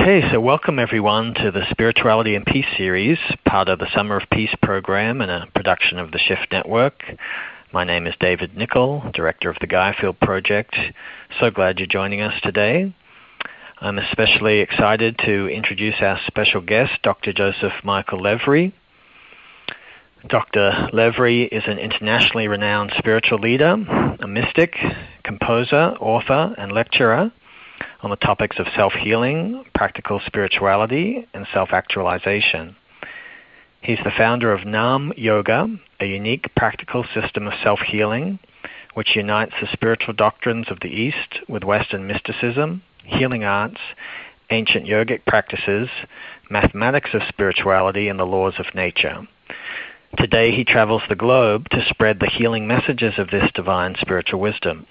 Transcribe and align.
Okay, 0.00 0.22
so 0.30 0.38
welcome 0.38 0.78
everyone 0.78 1.34
to 1.34 1.50
the 1.50 1.66
Spirituality 1.70 2.36
and 2.36 2.46
Peace 2.46 2.68
series, 2.76 3.18
part 3.44 3.68
of 3.68 3.80
the 3.80 3.88
Summer 3.92 4.16
of 4.16 4.30
Peace 4.30 4.54
program 4.62 5.20
and 5.20 5.28
a 5.28 5.48
production 5.56 5.98
of 5.98 6.12
the 6.12 6.20
Shift 6.20 6.46
Network. 6.52 7.02
My 7.72 7.82
name 7.82 8.06
is 8.06 8.14
David 8.20 8.56
Nicol, 8.56 9.10
Director 9.12 9.50
of 9.50 9.56
the 9.60 9.66
Gaiafield 9.66 10.20
Project. 10.20 10.76
So 11.40 11.50
glad 11.50 11.80
you're 11.80 11.88
joining 11.88 12.20
us 12.20 12.32
today. 12.44 12.94
I'm 13.80 13.98
especially 13.98 14.60
excited 14.60 15.18
to 15.26 15.48
introduce 15.48 15.96
our 16.00 16.20
special 16.28 16.60
guest, 16.60 16.92
Dr. 17.02 17.32
Joseph 17.32 17.74
Michael 17.82 18.20
Levry. 18.20 18.72
Dr. 20.28 20.90
Levry 20.92 21.48
is 21.50 21.64
an 21.66 21.78
internationally 21.80 22.46
renowned 22.46 22.92
spiritual 22.96 23.40
leader, 23.40 23.72
a 24.20 24.28
mystic, 24.28 24.76
composer, 25.24 25.96
author, 25.98 26.54
and 26.56 26.70
lecturer 26.70 27.32
on 28.00 28.10
the 28.10 28.16
topics 28.16 28.58
of 28.58 28.66
self 28.76 28.92
healing, 28.92 29.64
practical 29.74 30.20
spirituality, 30.26 31.26
and 31.34 31.46
self 31.52 31.70
actualization. 31.72 32.76
He's 33.80 33.98
the 34.04 34.12
founder 34.16 34.52
of 34.52 34.66
Nam 34.66 35.12
Yoga, 35.16 35.68
a 36.00 36.06
unique 36.06 36.54
practical 36.56 37.04
system 37.14 37.46
of 37.46 37.54
self 37.62 37.80
healing 37.80 38.38
which 38.94 39.14
unites 39.14 39.52
the 39.60 39.68
spiritual 39.72 40.12
doctrines 40.12 40.66
of 40.70 40.80
the 40.80 40.88
East 40.88 41.38
with 41.48 41.62
Western 41.62 42.04
mysticism, 42.08 42.82
healing 43.04 43.44
arts, 43.44 43.78
ancient 44.50 44.86
yogic 44.86 45.24
practices, 45.24 45.88
mathematics 46.50 47.10
of 47.14 47.22
spirituality, 47.28 48.08
and 48.08 48.18
the 48.18 48.26
laws 48.26 48.54
of 48.58 48.74
nature. 48.74 49.26
Today 50.16 50.50
he 50.50 50.64
travels 50.64 51.02
the 51.08 51.14
globe 51.14 51.68
to 51.70 51.84
spread 51.88 52.18
the 52.18 52.26
healing 52.26 52.66
messages 52.66 53.14
of 53.18 53.30
this 53.30 53.48
divine 53.54 53.94
spiritual 54.00 54.40
wisdom. 54.40 54.86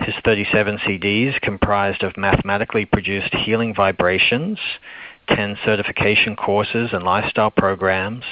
His 0.00 0.14
37 0.24 0.78
CDs 0.78 1.40
comprised 1.42 2.02
of 2.02 2.16
mathematically 2.16 2.86
produced 2.86 3.34
healing 3.34 3.74
vibrations, 3.74 4.58
10 5.28 5.58
certification 5.64 6.36
courses 6.36 6.90
and 6.92 7.04
lifestyle 7.04 7.50
programs, 7.50 8.24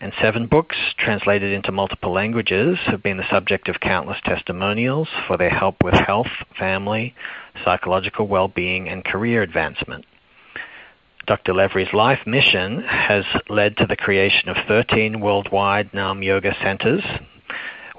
and 0.00 0.12
seven 0.22 0.46
books 0.46 0.76
translated 0.98 1.52
into 1.52 1.72
multiple 1.72 2.12
languages 2.12 2.78
have 2.86 3.02
been 3.02 3.16
the 3.16 3.28
subject 3.30 3.68
of 3.68 3.80
countless 3.80 4.18
testimonials 4.24 5.08
for 5.26 5.36
their 5.36 5.50
help 5.50 5.82
with 5.82 5.94
health, 5.94 6.30
family, 6.58 7.14
psychological 7.64 8.26
well-being, 8.28 8.88
and 8.88 9.04
career 9.04 9.42
advancement. 9.42 10.06
Dr. 11.26 11.52
Levry's 11.52 11.92
life 11.92 12.20
mission 12.26 12.82
has 12.82 13.24
led 13.48 13.76
to 13.76 13.86
the 13.86 13.96
creation 13.96 14.48
of 14.48 14.56
13 14.66 15.20
worldwide 15.20 15.92
Nam 15.92 16.22
Yoga 16.22 16.54
centers 16.62 17.04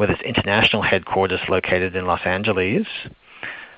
with 0.01 0.09
its 0.09 0.21
international 0.23 0.81
headquarters 0.81 1.39
located 1.47 1.95
in 1.95 2.07
Los 2.07 2.21
Angeles, 2.25 2.87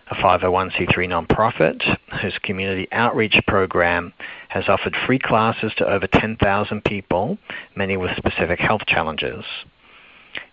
a 0.10 0.16
501c3 0.16 0.96
nonprofit 0.96 1.84
whose 2.22 2.38
community 2.44 2.88
outreach 2.94 3.36
program 3.46 4.14
has 4.48 4.64
offered 4.70 4.96
free 5.06 5.20
classes 5.20 5.74
to 5.76 5.86
over 5.86 6.08
10,000 6.08 6.82
people, 6.86 7.38
many 7.76 7.98
with 7.98 8.16
specific 8.16 8.58
health 8.58 8.84
challenges. 8.88 9.44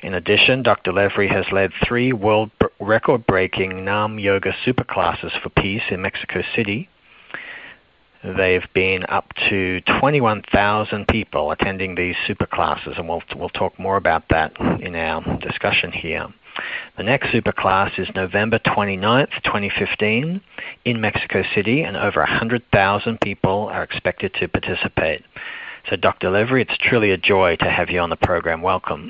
In 0.01 0.15
addition, 0.15 0.65
Dr. 0.65 0.91
Levry 0.91 1.31
has 1.31 1.47
led 1.53 1.71
three 1.87 2.13
world 2.13 2.51
record 2.81 3.25
breaking 3.25 3.85
Nam 3.85 4.19
Yoga 4.19 4.53
superclasses 4.67 5.41
for 5.41 5.51
peace 5.51 5.85
in 5.93 6.03
Mexico 6.03 6.43
City, 6.57 6.89
They've 8.23 8.67
been 8.75 9.07
up 9.09 9.33
to 9.49 9.81
21,000 10.01 11.09
people 11.09 11.53
attending 11.53 11.95
these 11.95 12.17
super 12.27 12.47
classes, 12.47 12.95
and 12.99 13.09
we'll, 13.09 13.23
we'll 13.35 13.49
talk 13.49 13.79
more 13.79 13.97
about 13.97 14.25
that 14.29 14.53
in 14.81 14.95
our 14.95 15.23
discussion 15.39 15.91
here. 15.91 16.27
The 16.99 17.03
next 17.03 17.33
super 17.33 17.53
class 17.53 17.93
is 17.97 18.09
November 18.15 18.59
29th, 18.59 19.43
2015, 19.45 20.41
in 20.85 21.01
Mexico 21.01 21.43
City, 21.55 21.83
and 21.83 21.97
over 21.97 22.21
100,000 22.21 23.21
people 23.23 23.69
are 23.73 23.83
expected 23.83 24.35
to 24.35 24.49
participate. 24.49 25.25
So, 25.89 25.97
Dr. 25.97 26.29
Levry, 26.29 26.61
it's 26.61 26.77
truly 26.79 27.13
a 27.13 27.17
joy 27.17 27.57
to 27.57 27.71
have 27.71 27.89
you 27.89 28.01
on 28.01 28.11
the 28.11 28.17
program. 28.17 28.61
Welcome. 28.61 29.09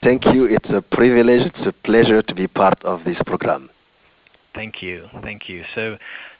Thank 0.00 0.26
you. 0.26 0.44
It's 0.44 0.68
a 0.70 0.80
privilege, 0.80 1.46
it's 1.46 1.66
a 1.66 1.72
pleasure 1.72 2.22
to 2.22 2.34
be 2.34 2.46
part 2.46 2.80
of 2.84 3.02
this 3.04 3.16
program. 3.26 3.70
Thank 4.54 4.82
you. 4.82 5.08
Thank 5.22 5.48
you. 5.48 5.64
So, 5.74 5.96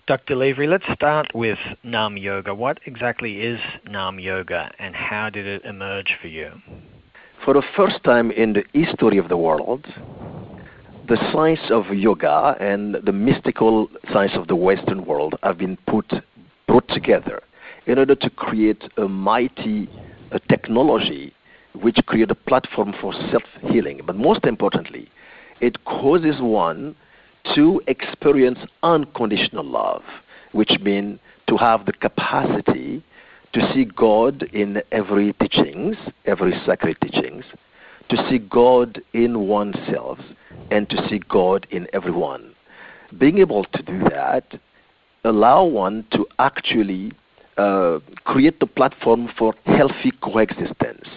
Dr. 0.06 0.36
Levry, 0.36 0.68
let's 0.68 0.84
start 0.92 1.28
with 1.34 1.58
Nam 1.82 2.18
Yoga. 2.18 2.54
What 2.54 2.78
exactly 2.84 3.40
is 3.40 3.58
Nam 3.88 4.18
Yoga 4.18 4.70
and 4.78 4.94
how 4.94 5.30
did 5.30 5.46
it 5.46 5.64
emerge 5.64 6.18
for 6.20 6.28
you? 6.28 6.50
For 7.42 7.54
the 7.54 7.62
first 7.74 8.04
time 8.04 8.30
in 8.30 8.52
the 8.52 8.64
history 8.74 9.16
of 9.16 9.30
the 9.30 9.38
world, 9.38 9.86
the 11.08 11.16
science 11.32 11.70
of 11.70 11.86
yoga 11.86 12.54
and 12.60 12.96
the 12.96 13.12
mystical 13.12 13.88
science 14.12 14.32
of 14.34 14.46
the 14.46 14.54
Western 14.54 15.06
world 15.06 15.36
have 15.42 15.56
been 15.56 15.78
put 15.86 16.12
brought 16.66 16.86
together 16.88 17.42
in 17.86 17.98
order 17.98 18.14
to 18.14 18.28
create 18.28 18.82
a 18.98 19.08
mighty 19.08 19.88
a 20.32 20.40
technology 20.50 21.32
which 21.80 21.96
creates 22.04 22.30
a 22.30 22.34
platform 22.34 22.92
for 23.00 23.14
self-healing. 23.30 24.02
But 24.06 24.16
most 24.16 24.44
importantly, 24.44 25.08
it 25.62 25.82
causes 25.86 26.42
one 26.42 26.94
to 27.54 27.82
experience 27.86 28.58
unconditional 28.82 29.64
love, 29.64 30.02
which 30.52 30.72
means 30.80 31.18
to 31.48 31.56
have 31.56 31.86
the 31.86 31.92
capacity 31.92 33.02
to 33.52 33.72
see 33.72 33.84
God 33.84 34.42
in 34.52 34.82
every 34.90 35.32
teachings, 35.34 35.96
every 36.24 36.52
sacred 36.66 36.96
teachings, 37.00 37.44
to 38.08 38.16
see 38.28 38.38
God 38.38 39.00
in 39.12 39.46
oneself, 39.46 40.18
and 40.70 40.88
to 40.90 41.08
see 41.08 41.20
God 41.28 41.66
in 41.70 41.86
everyone. 41.92 42.54
Being 43.18 43.38
able 43.38 43.64
to 43.64 43.82
do 43.82 44.00
that 44.10 44.58
allow 45.24 45.64
one 45.64 46.04
to 46.12 46.26
actually 46.38 47.12
uh, 47.56 48.00
create 48.24 48.60
the 48.60 48.66
platform 48.66 49.30
for 49.38 49.54
healthy 49.66 50.12
coexistence. 50.22 51.08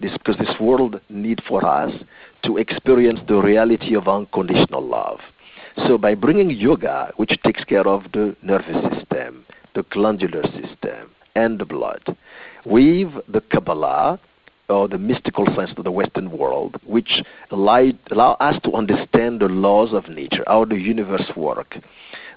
This, 0.00 0.12
because 0.12 0.36
this 0.38 0.58
world 0.60 1.00
need 1.08 1.40
for 1.46 1.64
us 1.64 1.92
to 2.44 2.56
experience 2.56 3.20
the 3.28 3.36
reality 3.36 3.94
of 3.94 4.08
unconditional 4.08 4.82
love. 4.82 5.20
So 5.76 5.98
by 5.98 6.14
bringing 6.14 6.50
yoga, 6.50 7.12
which 7.16 7.36
takes 7.42 7.64
care 7.64 7.86
of 7.86 8.04
the 8.12 8.36
nervous 8.42 8.80
system, 8.94 9.44
the 9.74 9.82
glandular 9.90 10.44
system, 10.44 11.10
and 11.34 11.58
the 11.58 11.64
blood, 11.64 12.16
with 12.64 13.08
the 13.28 13.40
Kabbalah, 13.40 14.20
or 14.68 14.88
the 14.88 14.98
mystical 14.98 15.46
science 15.54 15.72
of 15.76 15.84
the 15.84 15.90
Western 15.90 16.30
world, 16.30 16.76
which 16.86 17.22
allow, 17.50 17.90
allow 18.10 18.32
us 18.40 18.58
to 18.62 18.72
understand 18.72 19.40
the 19.40 19.48
laws 19.48 19.92
of 19.92 20.08
nature, 20.08 20.44
how 20.46 20.64
the 20.64 20.76
universe 20.76 21.30
works. 21.36 21.76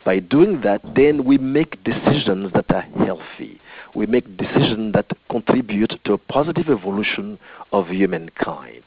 By 0.04 0.20
doing 0.20 0.62
that, 0.62 0.82
then 0.96 1.24
we 1.24 1.38
make 1.38 1.84
decisions 1.84 2.52
that 2.54 2.72
are 2.72 2.82
healthy. 3.06 3.62
We 3.96 4.08
make 4.08 4.36
decisions 4.36 4.94
that 4.94 5.12
contribute 5.30 5.94
to 6.06 6.14
a 6.14 6.18
positive 6.18 6.70
evolution 6.70 7.40
of 7.72 7.88
humankind 7.88 8.84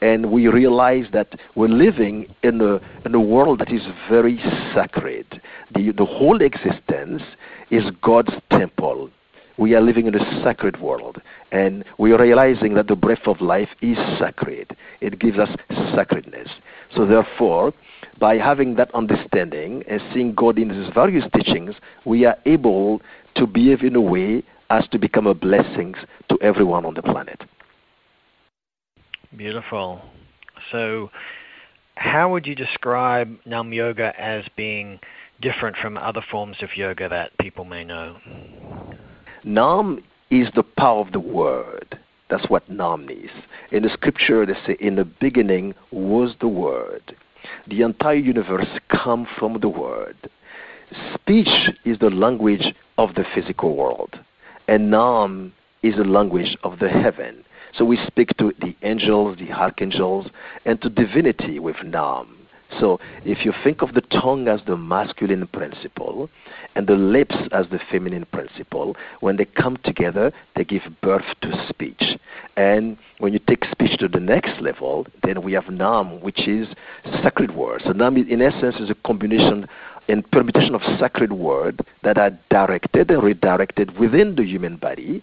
and 0.00 0.30
we 0.30 0.48
realize 0.48 1.06
that 1.12 1.38
we're 1.54 1.68
living 1.68 2.26
in 2.42 2.60
a, 2.60 2.80
in 3.04 3.14
a 3.14 3.20
world 3.20 3.60
that 3.60 3.72
is 3.72 3.82
very 4.08 4.38
sacred. 4.74 5.40
The, 5.74 5.92
the 5.92 6.04
whole 6.04 6.40
existence 6.40 7.22
is 7.70 7.84
God's 8.02 8.32
temple. 8.50 9.10
We 9.56 9.74
are 9.74 9.80
living 9.80 10.06
in 10.06 10.14
a 10.14 10.42
sacred 10.44 10.80
world, 10.80 11.20
and 11.50 11.84
we 11.98 12.12
are 12.12 12.18
realizing 12.18 12.74
that 12.74 12.86
the 12.86 12.94
breath 12.94 13.26
of 13.26 13.40
life 13.40 13.70
is 13.82 13.98
sacred. 14.18 14.76
It 15.00 15.18
gives 15.18 15.36
us 15.38 15.48
sacredness. 15.96 16.48
So, 16.94 17.04
therefore, 17.04 17.74
by 18.20 18.36
having 18.36 18.76
that 18.76 18.94
understanding 18.94 19.82
and 19.88 20.00
seeing 20.14 20.32
God 20.34 20.58
in 20.58 20.70
His 20.70 20.88
various 20.94 21.24
teachings, 21.34 21.74
we 22.04 22.24
are 22.24 22.36
able 22.46 23.02
to 23.34 23.48
behave 23.48 23.82
in 23.82 23.96
a 23.96 24.00
way 24.00 24.44
as 24.70 24.86
to 24.88 24.98
become 24.98 25.26
a 25.26 25.34
blessing 25.34 25.94
to 26.28 26.38
everyone 26.40 26.84
on 26.84 26.94
the 26.94 27.02
planet. 27.02 27.42
Beautiful. 29.36 30.00
So, 30.72 31.10
how 31.96 32.30
would 32.32 32.46
you 32.46 32.54
describe 32.54 33.36
Nam 33.44 33.72
Yoga 33.72 34.18
as 34.18 34.44
being 34.56 35.00
different 35.40 35.76
from 35.76 35.96
other 35.96 36.22
forms 36.30 36.56
of 36.62 36.76
yoga 36.76 37.08
that 37.08 37.36
people 37.38 37.64
may 37.64 37.84
know? 37.84 38.16
Nam 39.44 40.02
is 40.30 40.48
the 40.54 40.62
power 40.62 41.00
of 41.00 41.12
the 41.12 41.20
word. 41.20 41.98
That's 42.30 42.48
what 42.48 42.68
Nam 42.70 43.08
is. 43.10 43.30
In 43.70 43.82
the 43.82 43.90
scripture, 43.90 44.46
they 44.46 44.54
say, 44.66 44.76
In 44.80 44.96
the 44.96 45.04
beginning 45.04 45.74
was 45.90 46.34
the 46.40 46.48
word. 46.48 47.14
The 47.68 47.82
entire 47.82 48.14
universe 48.14 48.68
comes 48.90 49.28
from 49.38 49.60
the 49.60 49.68
word. 49.68 50.16
Speech 51.14 51.70
is 51.84 51.98
the 51.98 52.10
language 52.10 52.74
of 52.96 53.14
the 53.14 53.24
physical 53.34 53.76
world, 53.76 54.18
and 54.66 54.90
Nam 54.90 55.52
is 55.82 55.96
the 55.96 56.04
language 56.04 56.56
of 56.62 56.78
the 56.78 56.88
heaven. 56.88 57.44
So 57.76 57.84
we 57.84 57.98
speak 58.06 58.36
to 58.38 58.52
the 58.60 58.76
angels, 58.82 59.38
the 59.38 59.52
archangels, 59.52 60.26
and 60.64 60.80
to 60.82 60.88
divinity 60.88 61.58
with 61.58 61.76
Nam. 61.84 62.38
So 62.80 63.00
if 63.24 63.44
you 63.44 63.52
think 63.64 63.82
of 63.82 63.94
the 63.94 64.02
tongue 64.02 64.46
as 64.46 64.60
the 64.66 64.76
masculine 64.76 65.46
principle 65.48 66.28
and 66.74 66.86
the 66.86 66.94
lips 66.94 67.34
as 67.50 67.66
the 67.70 67.80
feminine 67.90 68.26
principle, 68.26 68.94
when 69.20 69.36
they 69.36 69.46
come 69.46 69.78
together, 69.84 70.32
they 70.54 70.64
give 70.64 70.82
birth 71.02 71.24
to 71.42 71.66
speech. 71.68 72.18
And 72.56 72.98
when 73.18 73.32
you 73.32 73.38
take 73.38 73.64
speech 73.70 73.98
to 74.00 74.08
the 74.08 74.20
next 74.20 74.60
level, 74.60 75.06
then 75.24 75.42
we 75.42 75.52
have 75.54 75.68
Nam, 75.70 76.20
which 76.20 76.46
is 76.46 76.68
sacred 77.22 77.54
words. 77.54 77.84
So 77.84 77.92
Nam, 77.92 78.16
in 78.16 78.42
essence, 78.42 78.76
is 78.76 78.90
a 78.90 78.96
combination 79.06 79.66
and 80.08 80.28
permutation 80.30 80.74
of 80.74 80.82
sacred 80.98 81.32
words 81.32 81.78
that 82.02 82.18
are 82.18 82.30
directed 82.50 83.10
and 83.10 83.22
redirected 83.22 83.98
within 83.98 84.36
the 84.36 84.44
human 84.44 84.76
body 84.76 85.22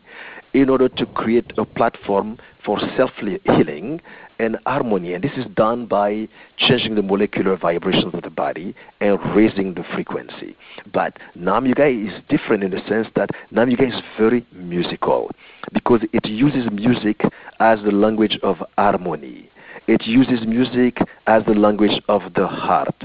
in 0.54 0.70
order 0.70 0.88
to 0.88 1.06
create 1.08 1.52
a 1.58 1.66
platform 1.66 2.38
for 2.64 2.80
self 2.96 3.12
healing 3.44 4.02
and 4.40 4.58
harmony. 4.66 5.14
And 5.14 5.24
this 5.24 5.34
is 5.38 5.46
done 5.56 5.86
by 5.86 6.28
changing 6.58 6.96
the 6.96 7.02
molecular 7.02 7.58
vibrations 7.58 8.14
of 8.14 8.22
the 8.22 8.30
body 8.30 8.76
and 9.02 9.20
raising 9.36 9.74
the 9.74 9.84
frequency. 9.94 10.56
But 10.94 11.18
Nam 11.36 11.66
Yoga 11.66 11.88
is 11.88 12.14
different 12.30 12.64
in 12.64 12.72
the 12.72 12.82
sense 12.88 13.08
that 13.16 13.30
Nam 13.52 13.70
Yoga 13.70 13.88
is 13.88 14.02
very 14.18 14.46
musical 14.54 15.30
because 15.74 16.02
it 16.14 16.26
uses 16.26 16.72
music 16.72 17.22
as 17.60 17.80
the 17.84 17.92
language 17.92 18.40
of 18.44 18.58
harmony. 18.78 19.50
It 19.88 20.08
uses 20.08 20.48
music 20.48 20.98
as 21.28 21.44
the 21.46 21.54
language 21.54 22.02
of 22.10 22.34
the 22.34 22.48
heart 22.48 22.96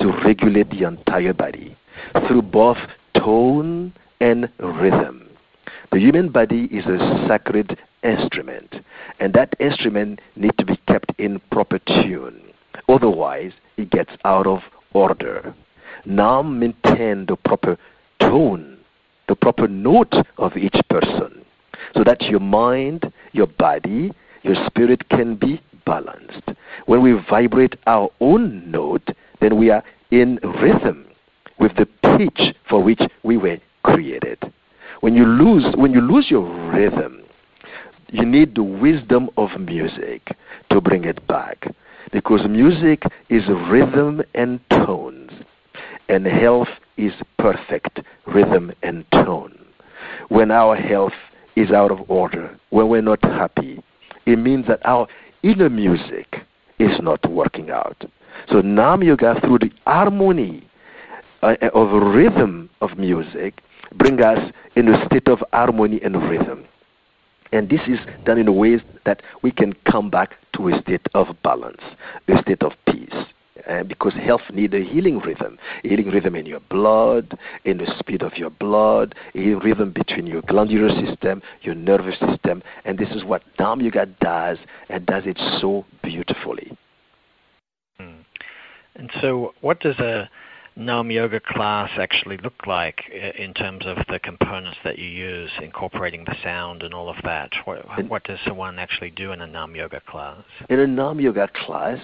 to 0.00 0.12
regulate 0.24 0.68
the 0.70 0.82
entire 0.82 1.32
body 1.32 1.76
through 2.26 2.42
both 2.42 2.78
tone 3.16 3.92
and 4.20 4.48
rhythm. 4.58 5.28
The 5.92 6.00
human 6.00 6.30
body 6.30 6.64
is 6.72 6.86
a 6.86 7.26
sacred 7.28 7.78
instrument, 8.02 8.74
and 9.20 9.32
that 9.34 9.54
instrument 9.60 10.20
needs 10.34 10.56
to 10.58 10.64
be 10.64 10.76
kept 10.88 11.12
in 11.18 11.40
proper 11.52 11.78
tune. 11.78 12.40
Otherwise, 12.88 13.52
it 13.76 13.90
gets 13.90 14.10
out 14.24 14.48
of 14.48 14.60
order. 14.92 15.54
Now 16.04 16.42
maintain 16.42 17.26
the 17.26 17.36
proper 17.36 17.78
tone, 18.18 18.78
the 19.28 19.36
proper 19.36 19.68
note 19.68 20.14
of 20.38 20.56
each 20.56 20.80
person, 20.90 21.44
so 21.94 22.02
that 22.02 22.22
your 22.22 22.40
mind, 22.40 23.12
your 23.32 23.46
body, 23.46 24.12
your 24.42 24.56
spirit 24.66 25.08
can 25.08 25.36
be 25.36 25.60
balanced. 25.84 26.50
When 26.86 27.02
we 27.02 27.12
vibrate 27.28 27.76
our 27.86 28.10
own 28.20 28.70
note, 28.70 29.08
then 29.40 29.56
we 29.56 29.70
are 29.70 29.82
in 30.10 30.38
rhythm 30.62 31.06
with 31.58 31.72
the 31.76 31.86
pitch 32.16 32.54
for 32.68 32.82
which 32.82 33.00
we 33.22 33.36
were 33.36 33.58
created. 33.82 34.38
When 35.00 35.14
you 35.14 35.26
lose, 35.26 35.74
when 35.76 35.92
you 35.92 36.00
lose 36.00 36.30
your 36.30 36.44
rhythm, 36.72 37.22
you 38.08 38.24
need 38.24 38.54
the 38.54 38.62
wisdom 38.62 39.28
of 39.36 39.60
music 39.60 40.36
to 40.70 40.80
bring 40.80 41.04
it 41.04 41.26
back. 41.26 41.66
Because 42.12 42.46
music 42.48 43.02
is 43.28 43.42
rhythm 43.68 44.22
and 44.34 44.60
tones, 44.70 45.32
and 46.08 46.26
health 46.26 46.68
is 46.96 47.12
perfect 47.38 48.00
rhythm 48.26 48.72
and 48.82 49.04
tone. 49.10 49.58
When 50.28 50.50
our 50.50 50.76
health 50.76 51.12
is 51.56 51.70
out 51.70 51.90
of 51.90 52.08
order, 52.08 52.58
when 52.70 52.88
we're 52.88 53.00
not 53.00 53.22
happy, 53.22 53.82
it 54.26 54.38
means 54.38 54.66
that 54.68 54.80
our 54.84 55.06
inner 55.44 55.68
music 55.68 56.38
is 56.78 56.98
not 57.00 57.28
working 57.30 57.70
out. 57.70 58.04
So 58.50 58.60
Nam 58.62 59.02
Yoga, 59.02 59.40
through 59.40 59.58
the 59.58 59.70
harmony 59.86 60.66
uh, 61.42 61.54
of 61.74 61.92
rhythm 62.02 62.70
of 62.80 62.98
music, 62.98 63.60
bring 63.94 64.20
us 64.22 64.52
in 64.74 64.88
a 64.88 65.06
state 65.06 65.28
of 65.28 65.38
harmony 65.52 66.00
and 66.02 66.16
rhythm. 66.28 66.64
And 67.52 67.68
this 67.68 67.80
is 67.86 67.98
done 68.24 68.38
in 68.38 68.56
ways 68.56 68.80
that 69.04 69.22
we 69.42 69.52
can 69.52 69.74
come 69.88 70.10
back 70.10 70.30
to 70.56 70.68
a 70.70 70.80
state 70.82 71.06
of 71.14 71.28
balance, 71.44 71.82
a 72.26 72.42
state 72.42 72.62
of 72.62 72.72
peace. 72.86 73.14
Uh, 73.68 73.84
because 73.84 74.12
health 74.14 74.40
needs 74.52 74.74
a 74.74 74.82
healing 74.82 75.20
rhythm, 75.20 75.56
a 75.84 75.88
healing 75.88 76.10
rhythm 76.10 76.34
in 76.34 76.44
your 76.44 76.58
blood, 76.70 77.38
in 77.64 77.78
the 77.78 77.86
speed 78.00 78.20
of 78.20 78.36
your 78.36 78.50
blood, 78.50 79.14
a 79.32 79.38
healing 79.38 79.60
rhythm 79.60 79.92
between 79.92 80.26
your 80.26 80.42
glandular 80.42 80.88
system, 81.06 81.40
your 81.62 81.76
nervous 81.76 82.18
system, 82.18 82.64
and 82.84 82.98
this 82.98 83.10
is 83.10 83.22
what 83.22 83.44
Nam 83.60 83.80
Yoga 83.80 84.06
does, 84.20 84.58
and 84.88 85.06
does 85.06 85.22
it 85.24 85.38
so 85.60 85.84
beautifully. 86.02 86.76
Hmm. 87.96 88.22
And 88.96 89.08
so, 89.20 89.54
what 89.60 89.78
does 89.78 90.00
a 90.00 90.28
Nam 90.76 91.08
Yoga 91.08 91.38
class 91.38 91.88
actually 91.98 92.36
look 92.38 92.66
like 92.66 93.02
uh, 93.12 93.40
in 93.40 93.54
terms 93.54 93.84
of 93.86 93.96
the 94.08 94.18
components 94.18 94.76
that 94.82 94.98
you 94.98 95.06
use, 95.06 95.50
incorporating 95.62 96.24
the 96.24 96.34
sound 96.42 96.82
and 96.82 96.92
all 96.92 97.08
of 97.08 97.14
that? 97.22 97.52
What, 97.64 98.08
what 98.08 98.24
does 98.24 98.40
someone 98.44 98.80
actually 98.80 99.10
do 99.10 99.30
in 99.30 99.40
a 99.40 99.46
Nam 99.46 99.76
Yoga 99.76 100.00
class? 100.00 100.42
In 100.68 100.80
a 100.80 100.86
Nam 100.86 101.20
Yoga 101.20 101.48
class, 101.64 102.00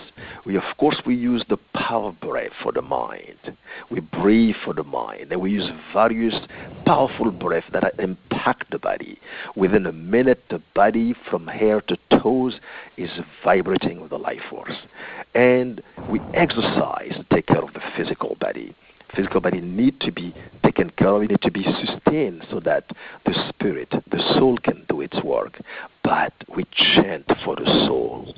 we 0.47 0.57
of 0.57 0.63
course 0.79 1.03
we 1.05 1.17
use 1.17 1.45
the 1.49 1.57
power 1.75 2.13
breath 2.13 2.53
for 2.63 2.71
the 2.71 2.83
mind. 2.83 3.57
We 3.91 3.99
breathe 3.99 4.55
for 4.65 4.73
the 4.73 4.85
mind, 4.85 5.33
and 5.33 5.41
we 5.41 5.51
use 5.51 5.69
various 5.93 6.35
powerful 6.87 7.33
breaths 7.33 7.67
that 7.73 7.93
impact 8.41 8.71
the 8.71 8.79
body. 8.79 9.19
Within 9.57 9.87
a 9.87 9.93
minute, 9.93 10.45
the 10.51 10.61
body 10.75 11.15
from 11.29 11.47
hair 11.47 11.81
to 11.83 11.97
toes 12.23 12.61
is 12.97 13.11
vibrating 13.45 14.01
with 14.01 14.11
the 14.11 14.19
life 14.19 14.43
force. 14.49 14.77
And 15.35 15.83
we 16.09 16.21
exercise 16.35 17.13
to 17.17 17.27
take 17.33 17.47
care 17.47 17.63
of 17.63 17.73
the 17.75 17.83
physical 17.97 18.37
body. 18.41 18.75
Physical 19.15 19.41
body 19.41 19.61
need 19.61 20.01
to 20.01 20.13
be 20.13 20.33
taken 20.65 20.91
care 20.91 21.09
of, 21.09 21.23
it 21.23 21.31
need 21.31 21.43
to 21.43 21.51
be 21.51 21.65
sustained 21.65 22.47
so 22.51 22.61
that 22.61 22.85
the 23.27 23.35
spirit, 23.49 23.89
the 24.11 24.35
soul 24.35 24.57
can 24.59 24.85
do 24.89 25.01
its 25.01 25.21
work. 25.25 25.61
But 26.05 26.33
we 26.55 26.65
chant 26.73 27.27
for 27.45 27.57
the 27.57 27.67
soul. 27.87 28.35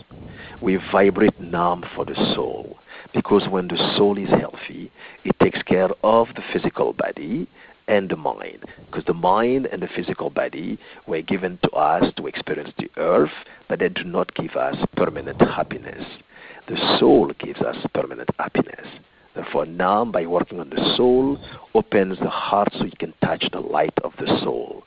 We 0.63 0.79
vibrate 0.91 1.39
Nam 1.41 1.85
for 1.95 2.05
the 2.05 2.15
soul. 2.35 2.79
Because 3.13 3.47
when 3.51 3.69
the 3.69 3.95
soul 3.97 4.17
is 4.17 4.31
healthy, 4.31 4.91
it 5.25 5.39
takes 5.41 5.63
care 5.63 5.91
of 6.03 6.29
the 6.35 6.43
physical 6.53 6.95
body 6.95 7.47
and 7.93 8.09
the 8.09 8.17
mind. 8.17 8.65
Because 8.87 9.05
the 9.05 9.15
mind 9.15 9.67
and 9.71 9.83
the 9.83 9.89
physical 9.95 10.31
body 10.31 10.79
were 11.07 11.21
given 11.21 11.59
to 11.63 11.71
us 11.73 12.05
to 12.17 12.27
experience 12.27 12.73
the 12.79 12.91
earth, 12.97 13.31
but 13.69 13.81
they 13.81 13.91
do 13.91 14.05
not 14.05 14.35
give 14.35 14.57
us 14.57 14.77
permanent 14.97 15.41
happiness. 15.41 16.05
The 16.69 16.79
soul 16.99 17.33
gives 17.39 17.61
us 17.61 17.77
permanent 17.95 18.31
happiness. 18.39 18.87
Therefore, 19.35 19.67
now 19.67 20.07
by 20.07 20.25
working 20.25 20.59
on 20.61 20.71
the 20.71 20.95
soul, 20.97 21.39
opens 21.75 22.19
the 22.19 22.31
heart 22.31 22.69
so 22.79 22.85
you 22.85 22.97
can 22.99 23.13
touch 23.23 23.45
the 23.53 23.61
light 23.61 23.95
of 24.03 24.13
the 24.19 24.41
soul. 24.43 24.85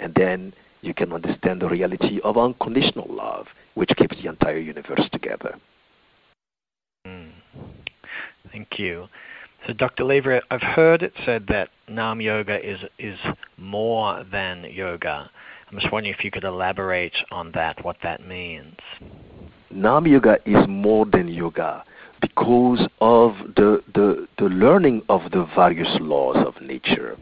And 0.00 0.14
then 0.14 0.54
you 0.80 0.94
can 0.94 1.12
understand 1.12 1.60
the 1.60 1.68
reality 1.68 2.20
of 2.24 2.38
unconditional 2.38 3.06
love, 3.10 3.46
which 3.74 3.90
keeps 3.98 4.16
the 4.22 4.28
entire 4.28 4.58
universe 4.58 5.08
together. 5.12 5.58
Mm. 7.06 7.32
Thank 8.50 8.78
you. 8.78 9.08
So, 9.66 9.72
Dr. 9.72 10.04
Levry, 10.04 10.40
I've 10.50 10.62
heard 10.62 11.02
it 11.02 11.12
said 11.24 11.46
that 11.48 11.70
Nam 11.88 12.20
Yoga 12.20 12.64
is 12.64 12.78
is 13.00 13.18
more 13.56 14.24
than 14.30 14.64
yoga. 14.70 15.28
I'm 15.68 15.78
just 15.80 15.92
wondering 15.92 16.14
if 16.16 16.24
you 16.24 16.30
could 16.30 16.44
elaborate 16.44 17.16
on 17.32 17.50
that, 17.52 17.84
what 17.84 17.96
that 18.04 18.24
means. 18.24 18.76
Nam 19.72 20.06
Yoga 20.06 20.38
is 20.46 20.68
more 20.68 21.04
than 21.04 21.26
yoga 21.26 21.84
because 22.20 22.86
of 23.00 23.32
the, 23.56 23.82
the, 23.92 24.28
the 24.38 24.44
learning 24.44 25.02
of 25.08 25.22
the 25.32 25.48
various 25.56 25.88
laws 26.00 26.36
of 26.46 26.62
nature. 26.62 27.16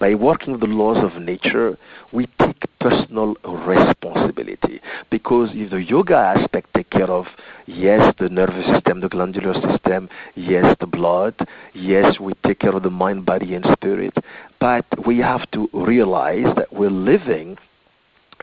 By 0.00 0.14
working 0.14 0.58
the 0.58 0.66
laws 0.66 0.96
of 1.04 1.20
nature, 1.20 1.76
we 2.10 2.26
take 2.40 2.64
personal 2.80 3.36
responsibility. 3.44 4.80
Because 5.10 5.50
if 5.52 5.70
the 5.70 5.82
yoga 5.82 6.16
aspect 6.16 6.72
take 6.74 6.88
care 6.88 7.10
of 7.10 7.26
yes 7.66 8.12
the 8.18 8.30
nervous 8.30 8.64
system, 8.74 9.00
the 9.00 9.10
glandular 9.10 9.52
system, 9.60 10.08
yes 10.34 10.74
the 10.80 10.86
blood, 10.86 11.34
yes 11.74 12.18
we 12.18 12.32
take 12.46 12.60
care 12.60 12.74
of 12.74 12.82
the 12.82 12.90
mind, 12.90 13.26
body, 13.26 13.54
and 13.54 13.66
spirit, 13.72 14.14
but 14.58 14.86
we 15.06 15.18
have 15.18 15.50
to 15.50 15.68
realize 15.74 16.46
that 16.56 16.72
we're 16.72 16.88
living 16.88 17.58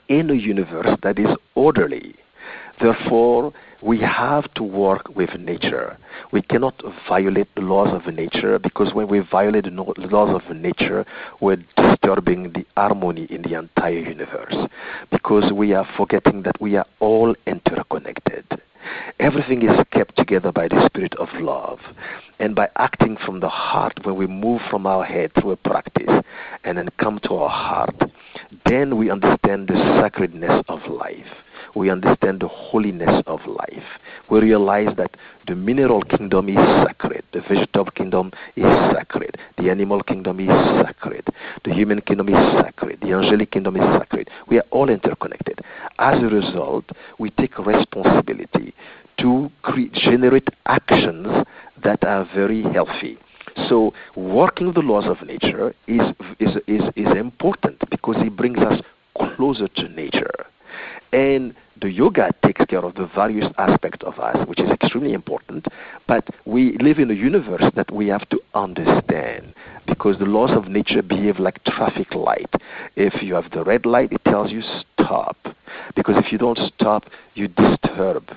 in 0.09 0.29
a 0.29 0.35
universe 0.35 0.95
that 1.01 1.17
is 1.17 1.35
orderly. 1.55 2.13
Therefore, 2.79 3.51
we 3.81 3.99
have 3.99 4.51
to 4.55 4.63
work 4.63 5.15
with 5.15 5.29
nature. 5.39 5.97
We 6.31 6.41
cannot 6.41 6.81
violate 7.07 7.53
the 7.55 7.61
laws 7.61 7.89
of 7.93 8.13
nature 8.13 8.59
because 8.59 8.93
when 8.93 9.07
we 9.07 9.19
violate 9.19 9.65
the 9.65 9.71
laws 9.71 10.41
of 10.41 10.55
nature, 10.55 11.05
we're 11.39 11.63
disturbing 11.75 12.53
the 12.53 12.65
harmony 12.75 13.27
in 13.29 13.43
the 13.43 13.53
entire 13.57 13.99
universe 13.99 14.55
because 15.11 15.51
we 15.51 15.73
are 15.73 15.87
forgetting 15.95 16.43
that 16.43 16.59
we 16.59 16.75
are 16.75 16.87
all 16.99 17.35
interconnected. 17.45 18.45
Everything 19.19 19.63
is 19.63 19.77
kept 19.91 20.15
together 20.15 20.51
by 20.51 20.67
the 20.67 20.85
spirit 20.87 21.15
of 21.15 21.27
love. 21.39 21.79
And 22.39 22.55
by 22.55 22.69
acting 22.77 23.17
from 23.25 23.39
the 23.39 23.49
heart, 23.49 24.05
when 24.05 24.15
we 24.15 24.27
move 24.27 24.61
from 24.69 24.85
our 24.85 25.03
head 25.03 25.31
through 25.33 25.51
a 25.51 25.57
practice 25.57 26.23
and 26.63 26.77
then 26.77 26.89
come 26.99 27.19
to 27.23 27.35
our 27.35 27.49
heart, 27.49 27.95
then 28.65 28.97
we 28.97 29.09
understand 29.09 29.67
the 29.67 29.75
sacredness 30.01 30.63
of 30.67 30.79
life 30.87 31.27
we 31.77 31.89
understand 31.91 32.39
the 32.41 32.47
holiness 32.47 33.23
of 33.27 33.39
life. 33.45 33.85
We 34.29 34.39
realize 34.39 34.95
that 34.97 35.11
the 35.47 35.55
mineral 35.55 36.01
kingdom 36.01 36.49
is 36.49 36.57
sacred, 36.85 37.23
the 37.33 37.41
vegetable 37.41 37.91
kingdom 37.91 38.31
is 38.55 38.65
sacred, 38.95 39.37
the 39.57 39.69
animal 39.69 40.01
kingdom 40.01 40.39
is 40.39 40.49
sacred, 40.85 41.27
the 41.63 41.73
human 41.73 42.01
kingdom 42.01 42.29
is 42.29 42.63
sacred, 42.63 42.99
the 43.01 43.13
angelic 43.13 43.51
kingdom 43.51 43.75
is 43.77 43.99
sacred. 43.99 44.29
We 44.47 44.57
are 44.57 44.65
all 44.71 44.89
interconnected. 44.89 45.61
As 45.99 46.21
a 46.21 46.27
result, 46.27 46.85
we 47.19 47.29
take 47.31 47.57
responsibility 47.59 48.73
to 49.19 49.51
create, 49.61 49.93
generate 49.93 50.47
actions 50.65 51.27
that 51.83 52.03
are 52.03 52.27
very 52.35 52.63
healthy. 52.63 53.17
So 53.67 53.93
working 54.15 54.73
the 54.73 54.81
laws 54.81 55.05
of 55.05 55.25
nature 55.27 55.73
is, 55.87 56.01
is, 56.39 56.55
is, 56.67 56.81
is 56.95 57.17
important 57.17 57.81
because 57.89 58.15
it 58.19 58.35
brings 58.35 58.59
us 58.59 58.81
closer 59.35 59.67
to 59.67 59.89
nature. 59.89 60.45
And 61.11 61.55
the 61.81 61.89
yoga 61.89 62.31
takes 62.43 62.63
care 62.65 62.83
of 62.83 62.95
the 62.95 63.09
various 63.15 63.45
aspects 63.57 64.03
of 64.05 64.19
us, 64.19 64.47
which 64.47 64.59
is 64.59 64.69
extremely 64.69 65.13
important. 65.13 65.65
But 66.07 66.27
we 66.45 66.77
live 66.79 66.99
in 66.99 67.11
a 67.11 67.13
universe 67.13 67.63
that 67.75 67.91
we 67.91 68.07
have 68.07 68.27
to 68.29 68.39
understand 68.53 69.53
because 69.85 70.17
the 70.17 70.25
laws 70.25 70.51
of 70.51 70.69
nature 70.69 71.01
behave 71.01 71.39
like 71.39 71.63
traffic 71.63 72.13
light. 72.13 72.49
If 72.95 73.21
you 73.21 73.35
have 73.35 73.51
the 73.51 73.63
red 73.63 73.85
light, 73.85 74.11
it 74.11 74.23
tells 74.25 74.51
you 74.51 74.61
stop. 74.93 75.37
Because 75.95 76.15
if 76.17 76.31
you 76.31 76.37
don't 76.37 76.59
stop, 76.75 77.05
you 77.35 77.47
disturb 77.47 78.31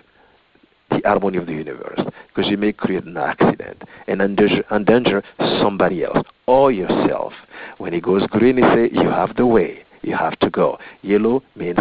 the 0.90 1.00
harmony 1.04 1.38
of 1.38 1.46
the 1.46 1.52
universe 1.52 2.00
because 2.28 2.50
you 2.50 2.56
may 2.56 2.72
create 2.72 3.04
an 3.04 3.16
accident 3.16 3.82
and 4.06 4.20
endanger, 4.20 4.64
endanger 4.70 5.22
somebody 5.60 6.04
else 6.04 6.26
or 6.46 6.72
yourself. 6.72 7.32
When 7.78 7.94
it 7.94 8.02
goes 8.02 8.26
green, 8.28 8.58
it 8.58 8.64
says 8.74 8.90
you 8.92 9.08
have 9.08 9.36
the 9.36 9.46
way, 9.46 9.84
you 10.02 10.16
have 10.16 10.38
to 10.40 10.50
go. 10.50 10.78
Yellow 11.02 11.42
means 11.56 11.78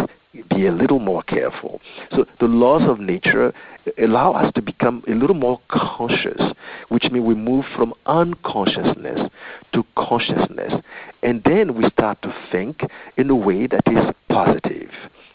be 0.48 0.66
a 0.66 0.72
little 0.72 1.00
more 1.00 1.22
careful. 1.24 1.80
So 2.12 2.24
the 2.38 2.46
laws 2.46 2.88
of 2.88 3.00
nature 3.00 3.52
allow 3.98 4.32
us 4.32 4.52
to 4.54 4.62
become 4.62 5.02
a 5.08 5.12
little 5.12 5.34
more 5.34 5.60
conscious, 5.68 6.40
which 6.88 7.04
means 7.10 7.24
we 7.24 7.34
move 7.34 7.64
from 7.76 7.92
unconsciousness 8.06 9.28
to 9.72 9.84
consciousness. 9.96 10.74
And 11.22 11.42
then 11.44 11.74
we 11.74 11.88
start 11.90 12.22
to 12.22 12.34
think 12.52 12.82
in 13.16 13.28
a 13.30 13.34
way 13.34 13.66
that 13.66 13.82
is 13.86 14.14
positive 14.28 14.90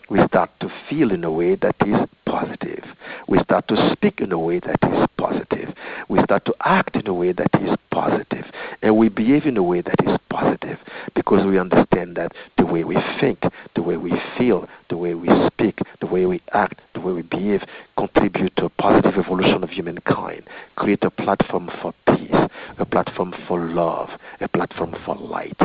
we 0.10 0.20
start 0.28 0.52
to 0.60 0.70
feel 0.90 1.12
in 1.12 1.24
a 1.24 1.32
way 1.32 1.56
that 1.56 1.76
is 1.86 1.96
positive. 2.26 2.84
We 3.28 3.40
start 3.40 3.68
to 3.70 3.92
speak 3.94 4.22
in 4.22 4.32
a 4.32 4.40
way 4.40 4.60
that 4.60 4.78
is 4.82 5.08
positive. 5.18 5.74
We 6.10 6.22
start 6.24 6.46
to 6.46 6.56
act 6.64 6.96
in 6.96 7.08
a 7.08 7.14
way 7.14 7.32
that 7.32 7.50
is 7.62 7.76
positive. 7.92 8.46
And 8.82 8.98
we 8.98 9.10
behave 9.10 9.46
in 9.46 9.58
a 9.58 9.64
way 9.64 9.82
that 9.82 9.96
is 10.06 10.18
positive 10.30 10.78
because 11.16 11.46
we 11.46 11.58
understand 11.60 12.16
that 12.18 12.34
the 12.58 12.66
way 12.66 12.84
we 12.84 12.98
think, 13.20 13.40
the 13.76 13.82
way 13.82 13.98
we 13.98 14.14
feel, 14.38 14.68
the 14.90 14.98
way 14.98 15.14
we 15.14 15.30
speak, 15.48 15.80
the 16.02 16.08
way 16.08 16.26
we 16.26 16.42
act, 16.54 16.82
the 16.94 17.00
way 17.00 17.14
we 17.14 17.22
behave 17.22 17.62
contribute 17.98 18.56
to 18.58 18.66
a 18.66 18.70
positive 18.70 19.14
evolution 19.18 19.64
of 19.64 19.70
humankind, 19.70 20.44
create 20.76 21.04
a 21.04 21.10
platform 21.10 21.70
for 21.82 21.94
peace, 22.08 22.50
a 22.78 22.86
platform 22.86 23.34
for 23.48 23.70
love, 23.70 24.10
a 24.42 24.48
platform 24.48 24.96
for 25.06 25.16
light. 25.16 25.58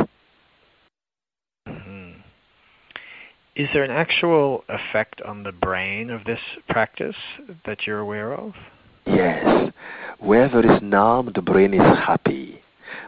Mm-hmm. 1.67 2.10
Is 3.53 3.67
there 3.73 3.83
an 3.83 3.91
actual 3.91 4.63
effect 4.69 5.21
on 5.23 5.43
the 5.43 5.51
brain 5.51 6.09
of 6.09 6.23
this 6.23 6.39
practice 6.69 7.17
that 7.65 7.85
you're 7.85 7.99
aware 7.99 8.33
of? 8.33 8.53
Yes. 9.05 9.73
Where 10.19 10.47
there 10.47 10.71
is 10.73 10.81
Nam, 10.81 11.31
the 11.35 11.41
brain 11.41 11.73
is 11.73 11.81
happy. 11.81 12.61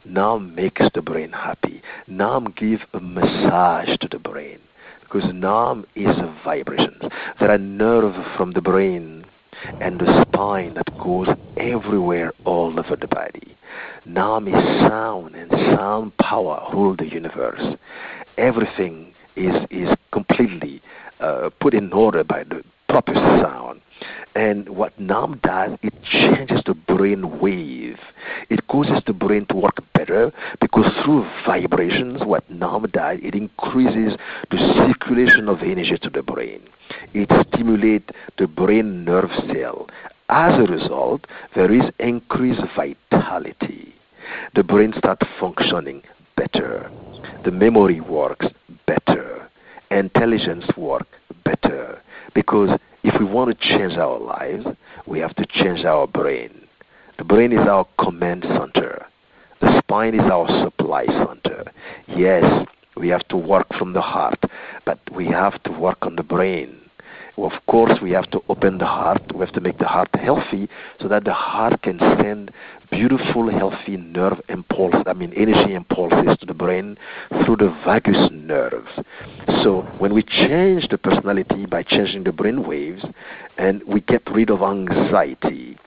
Nam 0.03 0.53
makes 0.53 0.81
the 0.93 1.01
brain 1.01 1.31
happy. 1.31 1.81
Nam 2.07 2.53
gives 2.57 2.81
a 2.93 2.99
massage 2.99 3.97
to 3.99 4.09
the 4.11 4.19
brain 4.19 4.59
because 5.01 5.33
Nam 5.33 5.85
is 5.95 6.17
a 6.17 6.37
vibration. 6.43 6.99
There 7.39 7.49
are 7.49 7.57
nerves 7.57 8.27
from 8.35 8.51
the 8.51 8.61
brain 8.61 9.25
and 9.79 9.97
the 9.97 10.25
spine 10.27 10.73
that 10.73 10.97
goes 10.97 11.29
everywhere 11.55 12.33
all 12.43 12.77
over 12.77 12.97
the 12.97 13.07
body. 13.07 13.55
Nam 14.05 14.49
is 14.49 14.89
sound 14.89 15.35
and 15.35 15.51
sound 15.77 16.17
power 16.17 16.67
rule 16.73 16.97
the 16.97 17.07
universe. 17.07 17.77
Everything 18.37 19.13
is 19.35 19.55
is 19.69 19.89
completely 20.11 20.81
uh, 21.19 21.49
put 21.59 21.73
in 21.73 21.91
order 21.93 22.23
by 22.23 22.43
the 22.43 22.63
proper 22.87 23.13
sound. 23.13 23.81
And 24.35 24.69
what 24.69 24.99
Nam 24.99 25.39
does, 25.43 25.77
it 25.81 25.93
changes 26.03 26.61
the 26.65 26.73
brain 26.73 27.39
wave. 27.39 27.99
It 28.49 28.67
causes 28.67 29.01
the 29.05 29.13
brain 29.13 29.45
to 29.47 29.55
work 29.55 29.79
better 29.93 30.31
because 30.59 30.91
through 31.03 31.29
vibrations, 31.45 32.21
what 32.23 32.49
Nam 32.49 32.85
does, 32.91 33.19
it 33.21 33.35
increases 33.35 34.17
the 34.51 34.57
circulation 34.75 35.47
of 35.47 35.61
energy 35.61 35.97
to 36.01 36.09
the 36.09 36.23
brain. 36.23 36.61
It 37.13 37.29
stimulates 37.47 38.09
the 38.37 38.47
brain 38.47 39.05
nerve 39.05 39.31
cell. 39.51 39.87
As 40.29 40.53
a 40.59 40.71
result, 40.71 41.25
there 41.55 41.71
is 41.71 41.89
increased 41.99 42.61
vitality. 42.75 43.93
The 44.55 44.63
brain 44.63 44.93
starts 44.97 45.27
functioning 45.39 46.01
better. 46.35 46.91
The 47.45 47.51
memory 47.51 47.99
works 47.99 48.47
better. 48.85 49.49
Intelligence 49.91 50.65
work 50.77 51.07
better. 51.43 52.01
Because 52.33 52.79
if 53.03 53.19
we 53.19 53.25
want 53.25 53.57
to 53.57 53.67
change 53.67 53.93
our 53.93 54.19
lives, 54.19 54.65
we 55.05 55.19
have 55.19 55.35
to 55.35 55.45
change 55.45 55.85
our 55.85 56.07
brain. 56.07 56.67
The 57.17 57.23
brain 57.23 57.51
is 57.51 57.67
our 57.67 57.87
command 57.99 58.43
center. 58.47 59.05
The 59.61 59.79
spine 59.79 60.15
is 60.15 60.31
our 60.31 60.47
supply 60.63 61.05
center. 61.05 61.71
Yes, 62.07 62.65
we 62.97 63.09
have 63.09 63.27
to 63.29 63.37
work 63.37 63.67
from 63.77 63.93
the 63.93 64.01
heart, 64.01 64.39
but 64.85 64.99
we 65.11 65.27
have 65.27 65.61
to 65.63 65.71
work 65.71 65.99
on 66.01 66.15
the 66.15 66.23
brain 66.23 66.82
of 67.37 67.53
course, 67.67 67.99
we 68.01 68.11
have 68.11 68.29
to 68.31 68.41
open 68.47 68.77
the 68.77 68.85
heart. 68.85 69.21
We 69.33 69.39
have 69.39 69.53
to 69.53 69.61
make 69.61 69.79
the 69.79 69.87
heart 69.87 70.09
healthy 70.13 70.69
so 71.01 71.07
that 71.07 71.25
the 71.25 71.33
heart 71.33 71.81
can 71.81 71.99
send 71.99 72.51
beautiful, 72.91 73.49
healthy 73.49 73.97
nerve 73.97 74.39
impulse, 74.49 74.95
I 75.07 75.13
mean, 75.13 75.33
energy 75.33 75.73
impulses 75.73 76.37
to 76.39 76.45
the 76.45 76.53
brain 76.53 76.97
through 77.43 77.57
the 77.57 77.75
vagus 77.83 78.29
nerves. 78.31 78.91
So 79.63 79.81
when 79.97 80.13
we 80.13 80.21
change 80.23 80.87
the 80.89 80.97
personality 80.97 81.65
by 81.65 81.83
changing 81.83 82.23
the 82.25 82.31
brain 82.31 82.67
waves 82.67 83.03
and 83.57 83.81
we 83.87 84.01
get 84.01 84.21
rid 84.29 84.51
of 84.51 84.61
anxiety, 84.61 85.77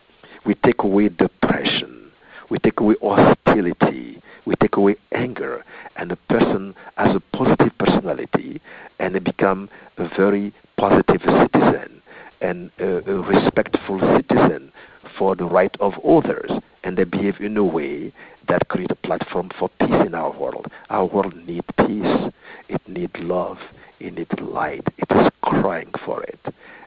we 0.44 0.54
take 0.54 0.82
away 0.82 1.08
depression, 1.08 2.05
we 2.50 2.58
take 2.58 2.80
away 2.80 2.94
hostility, 3.02 4.22
we 4.44 4.54
take 4.56 4.76
away 4.76 4.96
anger, 5.12 5.64
and 5.96 6.10
the 6.10 6.16
person 6.28 6.74
has 6.96 7.14
a 7.16 7.36
positive 7.36 7.72
personality 7.78 8.60
and 8.98 9.14
they 9.14 9.18
become 9.18 9.68
a 9.98 10.08
very 10.16 10.52
positive 10.76 11.20
citizen 11.22 12.02
and 12.40 12.70
a, 12.78 12.98
a 13.10 13.22
respectful 13.22 14.00
citizen 14.16 14.72
for 15.18 15.34
the 15.34 15.44
right 15.44 15.74
of 15.80 15.94
others, 16.04 16.50
and 16.84 16.98
they 16.98 17.04
behave 17.04 17.40
in 17.40 17.56
a 17.56 17.64
way 17.64 18.12
that 18.48 18.68
create 18.68 18.90
a 18.90 18.94
platform 18.96 19.50
for 19.58 19.68
peace 19.80 20.02
in 20.06 20.14
our 20.14 20.36
world. 20.38 20.66
Our 20.90 21.06
world 21.06 21.34
needs 21.46 21.66
peace. 21.78 22.32
It 22.68 22.86
needs 22.86 23.12
love. 23.16 23.58
It 23.98 24.14
needs 24.14 24.30
light. 24.40 24.86
It 24.98 25.08
is 25.10 25.30
crying 25.42 25.90
for 26.04 26.22
it. 26.24 26.40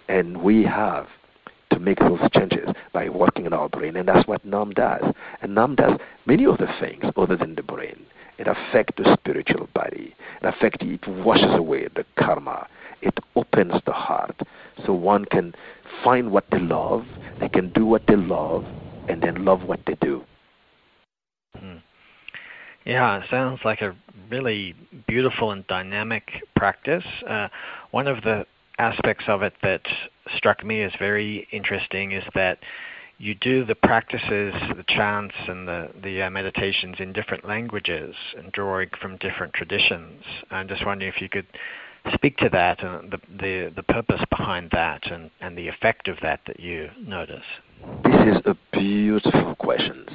And 0.07 0.41
we 0.41 0.63
have 0.63 1.07
make 1.79 1.99
those 1.99 2.19
changes 2.33 2.69
by 2.93 3.09
working 3.09 3.45
on 3.45 3.53
our 3.53 3.69
brain, 3.69 3.95
and 3.95 4.07
that's 4.07 4.27
what 4.27 4.43
Nam 4.45 4.71
does. 4.71 5.03
And 5.41 5.55
Nam 5.55 5.75
does 5.75 5.99
many 6.25 6.45
other 6.45 6.73
things 6.79 7.03
other 7.15 7.35
than 7.35 7.55
the 7.55 7.63
brain. 7.63 8.05
It 8.37 8.47
affects 8.47 8.93
the 8.97 9.17
spiritual 9.19 9.67
body. 9.73 10.15
It 10.41 10.45
affects 10.45 10.77
it 10.81 11.07
washes 11.07 11.55
away 11.55 11.87
the 11.95 12.05
karma 12.17 12.67
it 13.01 13.17
opens 13.35 13.73
the 13.85 13.91
heart 13.91 14.35
so 14.85 14.93
one 14.93 15.25
can 15.25 15.53
find 16.03 16.31
what 16.31 16.45
they 16.51 16.59
love, 16.59 17.05
they 17.39 17.49
can 17.49 17.71
do 17.73 17.85
what 17.85 18.03
they 18.07 18.15
love, 18.15 18.65
and 19.07 19.21
then 19.21 19.45
love 19.45 19.63
what 19.63 19.79
they 19.87 19.95
do. 20.01 20.23
Mm. 21.57 21.81
Yeah, 22.85 23.17
it 23.17 23.23
sounds 23.29 23.59
like 23.63 23.81
a 23.81 23.95
really 24.29 24.75
beautiful 25.07 25.51
and 25.51 25.65
dynamic 25.67 26.29
practice. 26.55 27.03
Uh, 27.27 27.47
one 27.91 28.07
of 28.07 28.23
the 28.23 28.45
aspects 28.79 29.25
of 29.27 29.43
it 29.43 29.53
that 29.61 29.81
struck 30.35 30.63
me 30.63 30.81
as 30.83 30.91
very 30.97 31.47
interesting 31.51 32.11
is 32.11 32.23
that 32.33 32.59
you 33.17 33.35
do 33.35 33.65
the 33.65 33.75
practices, 33.75 34.53
the 34.75 34.85
chants, 34.87 35.35
and 35.47 35.67
the 35.67 35.89
the 36.01 36.21
uh, 36.21 36.29
meditations 36.29 36.95
in 36.99 37.11
different 37.11 37.45
languages 37.45 38.15
and 38.37 38.51
drawing 38.53 38.89
from 39.01 39.17
different 39.17 39.53
traditions. 39.53 40.23
I'm 40.51 40.69
just 40.69 40.85
wondering 40.85 41.11
if 41.13 41.21
you 41.21 41.27
could 41.27 41.47
speak 42.13 42.37
to 42.37 42.49
that 42.49 42.83
and 42.83 43.11
the, 43.11 43.19
the, 43.39 43.73
the 43.75 43.83
purpose 43.83 44.21
behind 44.29 44.69
that 44.71 45.11
and, 45.11 45.29
and 45.41 45.57
the 45.57 45.67
effect 45.67 46.07
of 46.07 46.17
that 46.21 46.39
that 46.47 46.59
you 46.59 46.89
notice? 47.05 47.43
This 48.03 48.35
is 48.35 48.41
a 48.45 48.55
beautiful 48.71 49.55
question. 49.55 50.05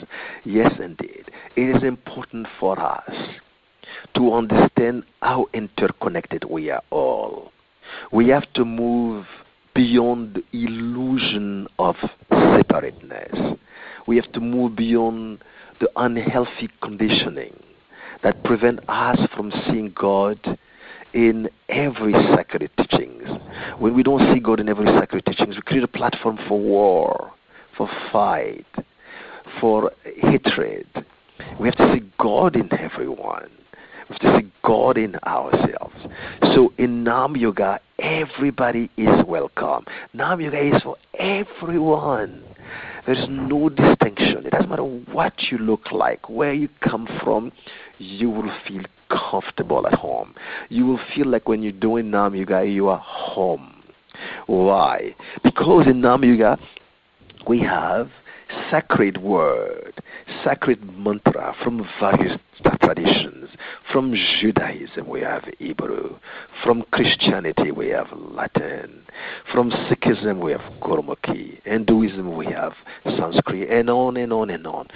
Yes, 0.44 0.73
indeed. 0.83 1.30
It 1.56 1.76
is 1.76 1.83
important 1.83 2.47
for 2.59 2.78
us 2.78 3.14
to 4.16 4.33
understand 4.33 5.04
how 5.21 5.47
interconnected 5.52 6.44
we 6.44 6.71
are 6.71 6.83
all. 6.90 7.52
We 8.12 8.29
have 8.29 8.50
to 8.55 8.64
move 8.64 9.26
beyond 9.75 10.35
the 10.35 10.45
illusion 10.57 11.67
of 11.79 11.97
separateness. 12.31 13.57
We 14.07 14.17
have 14.17 14.31
to 14.33 14.41
move 14.41 14.76
beyond 14.76 15.43
the 15.81 15.91
unhealthy 15.97 16.69
conditioning 16.83 17.61
that 18.23 18.43
prevent 18.45 18.81
us 18.88 19.19
from 19.35 19.53
seeing 19.67 19.93
God 19.97 20.38
in 21.12 21.49
every 21.69 22.12
sacred 22.37 22.71
teachings. 22.76 23.29
When 23.79 23.95
we 23.95 24.03
don't 24.03 24.33
see 24.33 24.41
God 24.41 24.61
in 24.61 24.69
every 24.69 24.87
sacred 24.99 25.25
teachings, 25.26 25.57
we 25.57 25.62
create 25.62 25.85
a 25.85 25.88
platform 25.88 26.38
for 26.49 26.59
war, 26.59 27.33
for 27.76 27.88
fight, 28.12 28.67
for 29.61 29.93
hatred. 30.17 30.87
We 31.61 31.69
have 31.69 31.76
to 31.76 31.95
see 31.95 32.03
God 32.19 32.57
in 32.57 32.73
everyone. 32.73 33.50
We 34.08 34.16
have 34.16 34.20
to 34.20 34.38
see 34.38 34.52
God 34.62 34.99
in 34.99 35.16
ourselves. 35.26 35.94
So 36.54 36.73
in 36.78 37.04
Nam 37.04 37.37
Yoga, 37.37 37.80
everybody 37.99 38.90
is 38.96 39.25
welcome. 39.26 39.84
Nam 40.12 40.40
Yoga 40.40 40.76
is 40.76 40.82
for 40.82 40.96
everyone. 41.18 42.42
There 43.06 43.14
is 43.14 43.26
no 43.28 43.68
distinction. 43.68 44.46
It 44.46 44.50
doesn't 44.50 44.68
matter 44.68 44.82
what 44.82 45.34
you 45.50 45.58
look 45.58 45.92
like, 45.92 46.28
where 46.28 46.52
you 46.52 46.68
come 46.80 47.06
from, 47.23 47.52
you 47.99 48.30
will 48.30 48.50
feel 48.66 48.82
comfortable 49.11 49.87
at 49.87 49.94
home. 49.94 50.34
You 50.68 50.87
will 50.87 51.00
feel 51.14 51.28
like 51.28 51.49
when 51.49 51.62
you're 51.62 51.73
doing 51.73 52.11
Nam 52.11 52.34
Yoga, 52.34 52.64
you 52.64 52.88
are 52.88 52.99
home. 52.99 53.82
Why? 54.46 55.14
Because 55.42 55.87
in 55.87 56.00
Nam 56.00 56.25
Yoga 56.25 56.58
we 57.46 57.61
have 57.61 58.11
sacred 58.70 59.18
word, 59.18 59.94
sacred 60.44 60.82
mantra 60.99 61.54
from 61.62 61.87
various 62.00 62.38
traditions. 62.82 63.50
From 63.92 64.14
Judaism 64.40 65.08
we 65.08 65.20
have 65.20 65.44
Hebrew. 65.58 66.16
From 66.62 66.82
Christianity 66.90 67.70
we 67.70 67.88
have 67.88 68.08
Latin. 68.12 69.02
From 69.52 69.70
Sikhism 69.70 70.40
we 70.40 70.52
have 70.52 70.62
Gurmukhi. 70.80 71.61
Hinduism 71.64 72.37
we 72.37 72.46
have 72.46 72.73
Sanskrit, 73.04 73.70
and 73.70 73.90
on 73.90 74.16
and 74.16 74.32
on 74.32 74.50
and 74.50 74.66
on. 74.66 74.88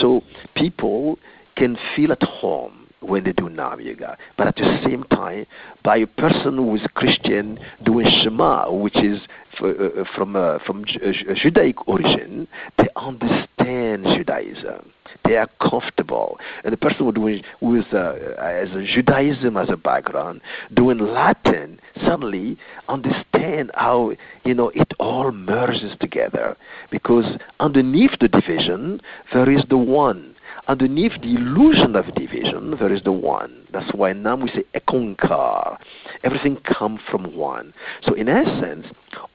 So 0.00 0.22
people 0.54 1.18
can 1.56 1.76
feel 1.94 2.12
at 2.12 2.22
home 2.22 2.85
when 3.00 3.24
they 3.24 3.32
do 3.32 3.48
Nam 3.48 3.80
Yoga. 3.80 4.16
But 4.36 4.48
at 4.48 4.56
the 4.56 4.80
same 4.84 5.04
time, 5.04 5.46
by 5.84 5.98
a 5.98 6.06
person 6.06 6.56
who 6.56 6.74
is 6.76 6.82
Christian 6.94 7.58
doing 7.84 8.06
Shema, 8.22 8.70
which 8.70 8.96
is 8.96 9.20
uh, 9.60 9.68
uh, 9.68 10.04
from 10.14 10.36
uh, 10.36 10.58
from 10.66 10.84
Judaic 10.84 11.88
origin, 11.88 12.46
they 12.78 12.88
understand 12.96 14.04
Judaism. 14.04 14.92
They 15.24 15.36
are 15.36 15.48
comfortable. 15.60 16.38
And 16.62 16.72
the 16.72 16.76
person 16.76 16.98
who, 16.98 17.12
doing, 17.12 17.42
who 17.60 17.76
is 17.76 17.86
uh, 17.86 18.66
Judaism 18.94 19.56
as 19.56 19.68
a 19.70 19.76
background, 19.76 20.40
doing 20.74 20.98
Latin, 20.98 21.80
suddenly 22.04 22.58
understand 22.88 23.70
how 23.74 24.12
you 24.44 24.54
know 24.54 24.68
it 24.70 24.92
all 24.98 25.32
merges 25.32 25.96
together. 26.00 26.56
Because 26.90 27.38
underneath 27.60 28.12
the 28.20 28.28
division, 28.28 29.00
there 29.32 29.50
is 29.50 29.64
the 29.70 29.78
one 29.78 30.35
underneath 30.68 31.12
the 31.20 31.34
illusion 31.34 31.94
of 31.96 32.14
division, 32.14 32.76
there 32.78 32.92
is 32.92 33.02
the 33.02 33.12
one. 33.12 33.66
That's 33.72 33.92
why 33.94 34.12
now 34.12 34.36
we 34.36 34.48
say 34.48 34.64
ekonkar. 34.74 35.78
Everything 36.24 36.56
comes 36.56 37.00
from 37.10 37.36
one. 37.36 37.72
So 38.02 38.14
in 38.14 38.28
essence, 38.28 38.86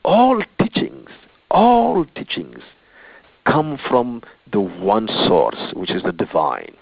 all 0.03 0.41
teachings, 0.59 1.09
all 1.50 2.05
teachings 2.15 2.61
come 3.45 3.79
from 3.89 4.21
the 4.51 4.61
one 4.61 5.07
source, 5.27 5.73
which 5.73 5.91
is 5.91 6.03
the 6.03 6.11
divine. 6.11 6.75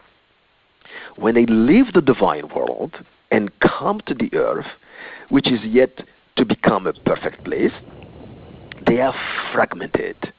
When 1.16 1.36
they 1.36 1.46
leave 1.46 1.94
the 1.94 2.02
divine 2.02 2.50
world 2.50 2.96
and 3.32 3.52
come 3.60 4.02
to 4.08 4.14
the 4.14 4.34
earth, 4.36 4.68
which 5.30 5.52
is 5.52 5.60
yet 5.64 6.04
to 6.38 6.46
become 6.46 6.88
a 6.88 6.94
perfect 6.94 7.44
place, 7.44 7.72
they 8.88 9.02
are 9.02 9.14
fragmented 9.54 10.34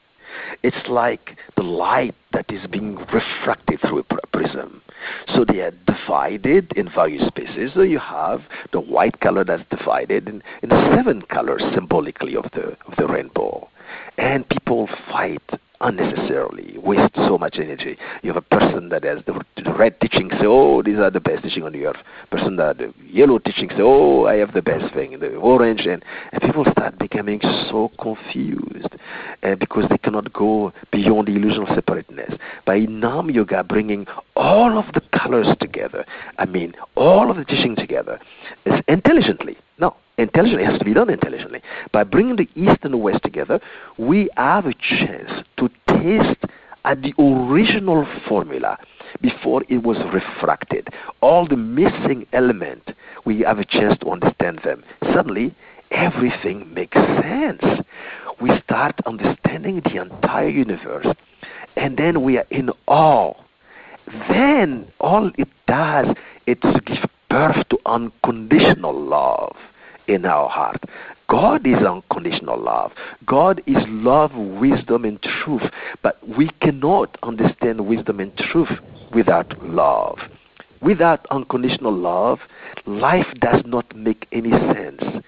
it's 0.63 0.87
like 0.87 1.37
the 1.57 1.63
light 1.63 2.15
that 2.33 2.45
is 2.49 2.65
being 2.67 2.95
refracted 2.95 3.79
through 3.81 3.99
a 3.99 4.27
prism. 4.31 4.81
So 5.35 5.45
they 5.45 5.59
are 5.61 5.73
divided 5.85 6.71
in 6.75 6.89
various 6.89 7.27
spaces. 7.27 7.71
So 7.73 7.81
you 7.81 7.99
have 7.99 8.41
the 8.71 8.79
white 8.79 9.19
color 9.19 9.43
that's 9.43 9.63
divided 9.69 10.27
in, 10.27 10.43
in 10.61 10.69
seven 10.95 11.23
colors 11.23 11.63
symbolically 11.73 12.35
of 12.35 12.45
the 12.53 12.77
of 12.87 12.95
the 12.97 13.07
rainbow. 13.07 13.69
And 14.17 14.47
people 14.47 14.87
fight 15.09 15.41
unnecessarily, 15.81 16.77
waste 16.77 17.15
so 17.15 17.37
much 17.37 17.57
energy. 17.57 17.97
You 18.23 18.33
have 18.33 18.43
a 18.43 18.55
person 18.55 18.89
that 18.89 19.03
has 19.03 19.19
the, 19.25 19.43
red 19.77 19.99
teaching, 19.99 20.29
say, 20.31 20.45
oh, 20.45 20.81
these 20.81 20.97
are 20.97 21.09
the 21.09 21.19
best 21.19 21.43
teaching 21.43 21.63
on 21.63 21.73
the 21.73 21.85
earth. 21.85 21.97
Person 22.29 22.55
that 22.57 22.77
the 22.77 22.93
yellow 23.05 23.39
teaching, 23.39 23.69
say, 23.69 23.81
oh, 23.81 24.25
I 24.25 24.35
have 24.35 24.53
the 24.53 24.61
best 24.61 24.93
thing. 24.93 25.19
The 25.19 25.35
orange, 25.35 25.81
and, 25.85 26.03
and 26.31 26.41
people 26.41 26.65
start 26.71 26.97
becoming 26.99 27.39
so 27.69 27.91
confused 27.99 28.95
uh, 29.43 29.55
because 29.55 29.85
they 29.89 29.97
cannot 29.97 30.31
go 30.33 30.73
beyond 30.91 31.27
the 31.27 31.35
illusion 31.35 31.63
of 31.63 31.75
separateness. 31.75 32.33
By 32.65 32.79
Nam 32.79 33.29
Yoga 33.29 33.63
bringing 33.63 34.05
all 34.35 34.77
of 34.77 34.85
the 34.93 35.01
colors 35.17 35.47
together, 35.59 36.05
I 36.37 36.45
mean, 36.45 36.73
all 36.95 37.31
of 37.31 37.37
the 37.37 37.45
teaching 37.45 37.75
together, 37.75 38.19
is 38.65 38.81
intelligently. 38.87 39.57
No, 39.81 39.95
intelligently. 40.19 40.63
Has 40.63 40.77
to 40.77 40.85
be 40.85 40.93
done 40.93 41.09
intelligently. 41.09 41.61
By 41.91 42.03
bringing 42.03 42.35
the 42.35 42.47
East 42.55 42.77
and 42.83 42.93
the 42.93 42.97
West 42.97 43.23
together, 43.23 43.59
we 43.97 44.29
have 44.37 44.67
a 44.67 44.73
chance 44.75 45.31
to 45.57 45.69
taste 45.87 46.45
at 46.85 47.01
the 47.01 47.13
original 47.19 48.07
formula 48.27 48.77
before 49.21 49.63
it 49.69 49.83
was 49.83 49.97
refracted. 50.13 50.87
All 51.21 51.47
the 51.47 51.57
missing 51.57 52.27
element, 52.31 52.91
we 53.25 53.39
have 53.39 53.57
a 53.57 53.65
chance 53.65 53.97
to 54.01 54.11
understand 54.11 54.61
them. 54.63 54.83
Suddenly, 55.13 55.55
everything 55.89 56.71
makes 56.73 56.97
sense. 56.97 57.63
We 58.39 58.51
start 58.63 58.99
understanding 59.07 59.81
the 59.83 60.01
entire 60.01 60.49
universe, 60.49 61.07
and 61.75 61.97
then 61.97 62.21
we 62.21 62.37
are 62.37 62.47
in 62.51 62.69
awe. 62.87 63.33
Then 64.29 64.91
all 64.99 65.31
it 65.37 65.47
does 65.67 66.15
is 66.45 66.57
to 66.61 66.81
give 66.85 67.09
birth 67.29 67.67
to 67.69 67.79
unconditional 67.85 68.99
love 68.99 69.55
in 70.11 70.25
our 70.25 70.49
heart. 70.49 70.83
God 71.29 71.65
is 71.65 71.77
unconditional 71.77 72.61
love. 72.61 72.91
God 73.25 73.61
is 73.65 73.77
love, 73.87 74.31
wisdom, 74.35 75.05
and 75.05 75.21
truth. 75.21 75.63
But 76.03 76.17
we 76.37 76.49
cannot 76.61 77.17
understand 77.23 77.87
wisdom 77.87 78.19
and 78.19 78.35
truth 78.35 78.69
without 79.13 79.57
love. 79.63 80.17
Without 80.81 81.25
unconditional 81.31 81.93
love, 81.93 82.39
life 82.85 83.27
does 83.39 83.61
not 83.65 83.95
make 83.95 84.27
any 84.31 84.51
sense. 84.51 85.23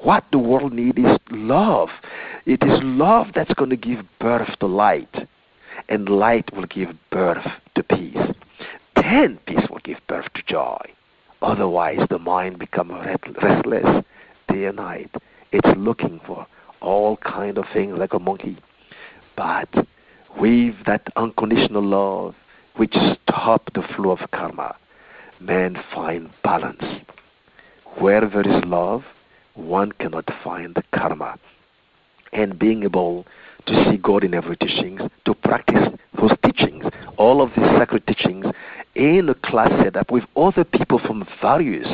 What 0.00 0.24
the 0.30 0.38
world 0.38 0.72
needs 0.74 0.98
is 0.98 1.18
love. 1.30 1.88
It 2.44 2.62
is 2.62 2.78
love 2.82 3.28
that's 3.34 3.54
going 3.54 3.70
to 3.70 3.76
give 3.76 4.04
birth 4.20 4.50
to 4.60 4.66
light, 4.66 5.14
and 5.88 6.08
light 6.08 6.54
will 6.54 6.66
give 6.66 6.90
birth 7.10 7.46
to 7.76 7.82
peace. 7.82 8.16
Then 8.96 9.38
peace 9.46 9.66
will 9.70 9.80
give 9.84 9.98
birth 10.06 10.26
to 10.34 10.42
joy. 10.42 10.80
Otherwise, 11.40 12.00
the 12.10 12.18
mind 12.18 12.58
becomes 12.58 12.92
restless 13.42 14.04
day 14.56 14.64
and 14.66 14.76
night. 14.76 15.10
It's 15.52 15.68
looking 15.76 16.20
for 16.26 16.46
all 16.80 17.16
kind 17.18 17.58
of 17.58 17.64
things 17.72 17.98
like 17.98 18.12
a 18.14 18.18
monkey. 18.18 18.58
But 19.36 19.68
with 20.38 20.74
that 20.86 21.06
unconditional 21.16 21.82
love, 21.82 22.34
which 22.76 22.94
stop 23.22 23.72
the 23.74 23.82
flow 23.94 24.10
of 24.12 24.30
karma, 24.32 24.76
man 25.40 25.76
find 25.94 26.30
balance. 26.42 26.84
Where 27.98 28.20
there 28.28 28.48
is 28.48 28.64
love, 28.64 29.02
one 29.54 29.92
cannot 29.92 30.28
find 30.44 30.76
karma. 30.94 31.38
And 32.32 32.58
being 32.58 32.82
able 32.82 33.26
to 33.66 33.84
see 33.84 33.96
God 33.96 34.24
in 34.24 34.34
every 34.34 34.56
teachings, 34.56 35.00
to 35.24 35.34
practice 35.34 35.88
those 36.18 36.32
teachings, 36.44 36.84
all 37.16 37.42
of 37.42 37.50
these 37.56 37.66
sacred 37.78 38.06
teachings 38.06 38.46
in 38.96 39.28
a 39.28 39.34
class 39.34 39.70
setup 39.82 40.10
with 40.10 40.24
other 40.36 40.64
people 40.64 40.98
from 40.98 41.26
various 41.40 41.86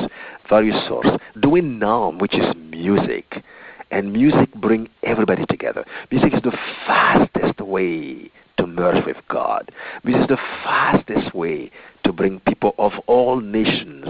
various 0.48 0.76
sources 0.86 1.18
doing 1.40 1.78
nam, 1.78 2.18
which 2.18 2.34
is 2.34 2.44
music. 2.70 3.42
And 3.90 4.12
music 4.12 4.52
bring 4.54 4.88
everybody 5.02 5.44
together. 5.46 5.84
Music 6.10 6.32
is 6.32 6.42
the 6.42 6.56
fastest 6.86 7.60
way 7.60 8.30
to 8.56 8.66
merge 8.66 9.04
with 9.04 9.18
God. 9.28 9.70
Music 10.02 10.22
is 10.22 10.28
the 10.28 10.38
fastest 10.64 11.34
way 11.34 11.70
to 12.04 12.12
bring 12.12 12.40
people 12.40 12.74
of 12.78 12.92
all 13.06 13.40
nations, 13.40 14.06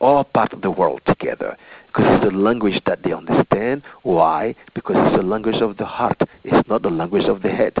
all 0.00 0.24
parts 0.24 0.52
of 0.52 0.60
the 0.60 0.70
world 0.70 1.00
together. 1.06 1.56
Because 1.86 2.06
it's 2.08 2.24
the 2.24 2.38
language 2.38 2.80
that 2.86 3.02
they 3.04 3.12
understand. 3.12 3.82
Why? 4.02 4.54
Because 4.74 4.96
it's 4.98 5.16
the 5.16 5.26
language 5.26 5.62
of 5.62 5.78
the 5.78 5.86
heart. 5.86 6.20
It's 6.44 6.68
not 6.68 6.82
the 6.82 6.90
language 6.90 7.26
of 7.26 7.42
the 7.42 7.50
head. 7.50 7.76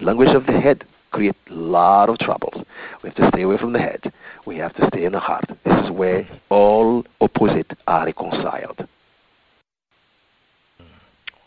Language 0.00 0.34
of 0.34 0.46
the 0.46 0.58
head 0.58 0.84
create 1.16 1.36
a 1.50 1.54
lot 1.54 2.08
of 2.10 2.18
troubles. 2.18 2.62
We 3.02 3.08
have 3.08 3.16
to 3.16 3.28
stay 3.32 3.42
away 3.42 3.56
from 3.56 3.72
the 3.72 3.78
head. 3.78 4.12
We 4.44 4.58
have 4.58 4.74
to 4.76 4.86
stay 4.88 5.04
in 5.04 5.12
the 5.12 5.18
heart. 5.18 5.44
This 5.64 5.84
is 5.84 5.90
where 5.90 6.28
all 6.50 7.04
opposites 7.20 7.70
are 7.86 8.04
reconciled. 8.04 8.86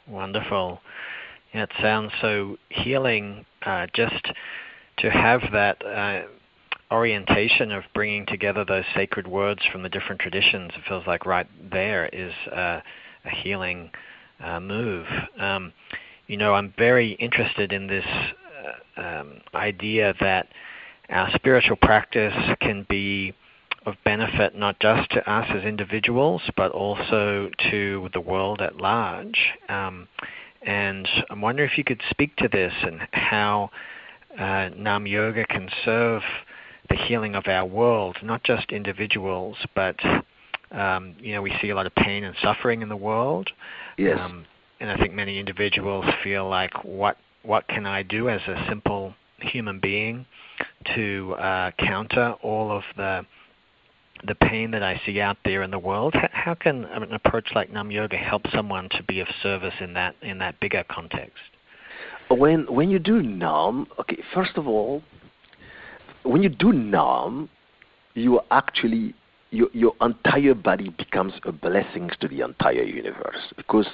Wonderful. 0.08 0.82
Yeah, 1.54 1.64
it 1.64 1.70
sounds 1.82 2.12
so 2.20 2.58
healing 2.70 3.46
uh, 3.64 3.86
just 3.94 4.28
to 4.98 5.12
have 5.12 5.42
that 5.54 5.86
uh, 5.86 6.22
orientation 6.92 7.72
of 7.72 7.84
bringing 7.94 8.26
together 8.26 8.66
those 8.66 8.86
sacred 8.96 9.28
words 9.28 9.62
from 9.72 9.84
the 9.84 9.90
different 9.90 10.20
traditions. 10.20 10.72
It 10.76 10.82
feels 10.88 11.06
like 11.06 11.28
right 11.28 11.48
there 11.72 12.08
is 12.08 12.34
uh, 12.52 12.82
a 13.24 13.30
healing 13.44 13.92
uh, 14.44 14.60
move. 14.60 15.06
Um, 15.40 15.74
you 16.26 16.38
know, 16.38 16.54
I'm 16.54 16.74
very 16.78 17.12
interested 17.14 17.72
in 17.72 17.88
this 17.88 18.06
um, 18.98 19.42
idea 19.54 20.14
that 20.20 20.48
our 21.10 21.30
spiritual 21.36 21.76
practice 21.76 22.34
can 22.62 22.86
be 22.90 23.34
of 23.86 23.96
benefit 24.04 24.56
not 24.56 24.80
just 24.80 25.10
to 25.12 25.30
us 25.30 25.48
as 25.50 25.64
individuals, 25.64 26.42
but 26.56 26.72
also 26.72 27.50
to 27.72 28.10
the 28.14 28.20
world 28.20 28.62
at 28.62 28.78
large. 28.78 29.40
Um, 29.70 30.08
and 30.62 31.08
I'm 31.30 31.42
wondering 31.42 31.70
if 31.70 31.78
you 31.78 31.84
could 31.84 32.02
speak 32.10 32.36
to 32.38 32.48
this 32.48 32.74
and 32.82 33.00
how 33.14 33.72
uh, 34.38 34.70
Nam 34.76 35.08
Yoga 35.08 35.46
can 35.46 35.70
serve 35.86 36.22
the 36.90 36.96
healing 36.96 37.36
of 37.36 37.48
our 37.48 37.66
world, 37.66 38.18
not 38.22 38.44
just 38.44 38.72
individuals, 38.72 39.58
but 39.76 39.96
um, 40.72 41.16
you 41.20 41.34
know 41.34 41.42
we 41.42 41.54
see 41.62 41.70
a 41.70 41.76
lot 41.76 41.86
of 41.86 41.96
pain 41.96 42.24
and 42.24 42.36
suffering 42.42 42.82
in 42.82 42.90
the 42.90 42.98
world. 42.98 43.50
Yes. 43.98 44.18
Um, 44.20 44.46
and 44.80 44.90
I 44.90 44.98
think 44.98 45.14
many 45.14 45.40
individuals 45.40 46.06
feel 46.24 46.48
like, 46.48 46.86
what 46.86 47.18
what 47.44 47.68
can 47.68 47.86
I 47.86 48.04
do 48.04 48.30
as 48.30 48.42
a 48.48 48.66
simple 48.68 49.14
human 49.42 49.80
being 49.80 50.26
to 50.96 51.36
uh, 51.40 51.72
counter 51.80 52.36
all 52.42 52.72
of 52.72 52.84
the 52.98 53.26
the 54.28 54.36
pain 54.36 54.72
that 54.72 54.84
I 54.84 55.02
see 55.06 55.22
out 55.22 55.38
there 55.46 55.64
in 55.64 55.72
the 55.72 55.80
world. 55.80 56.14
How 56.34 56.54
can 56.54 56.84
an 56.86 57.14
approach 57.14 57.52
like 57.56 57.72
Nam 57.72 57.90
Yoga 57.90 58.18
help 58.18 58.42
someone 58.54 58.90
to 58.90 59.04
be 59.04 59.22
of 59.22 59.28
service 59.42 59.74
in 59.80 59.94
that 59.94 60.16
in 60.22 60.40
that 60.40 60.60
bigger 60.60 60.84
context? 60.90 61.38
When 62.30 62.66
when 62.74 62.90
you 62.90 63.00
do 63.00 63.22
Nam, 63.22 63.88
okay, 64.00 64.22
first 64.34 64.58
of 64.58 64.68
all, 64.68 65.02
when 66.24 66.44
you 66.44 66.50
do 66.50 66.74
Nam, 66.74 67.50
you 68.14 68.40
are 68.40 68.46
actually 68.52 69.16
your, 69.52 69.70
your 69.74 69.94
entire 70.02 70.54
body 70.54 70.90
becomes 70.90 71.34
a 71.44 71.52
blessing 71.52 72.10
to 72.20 72.28
the 72.28 72.42
entire 72.42 72.84
universe 72.84 73.54
because 73.58 73.88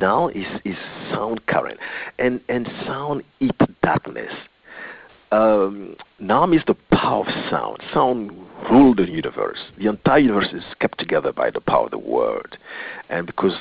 now 0.00 0.28
is 0.28 0.46
is 0.64 0.76
sound 1.10 1.46
current 1.46 1.78
and 2.18 2.40
and 2.48 2.68
sound 2.86 3.22
eat 3.40 3.54
darkness 3.82 4.32
um, 5.32 5.96
Nam 6.20 6.52
is 6.52 6.60
the 6.66 6.76
power 6.92 7.26
of 7.26 7.50
sound. 7.50 7.78
Sound 7.92 8.30
ruled 8.70 8.98
the 8.98 9.08
universe. 9.08 9.58
The 9.78 9.88
entire 9.88 10.18
universe 10.18 10.52
is 10.52 10.62
kept 10.78 10.98
together 10.98 11.32
by 11.32 11.50
the 11.50 11.60
power 11.60 11.86
of 11.86 11.90
the 11.90 11.98
word. 11.98 12.58
And 13.08 13.26
because 13.26 13.54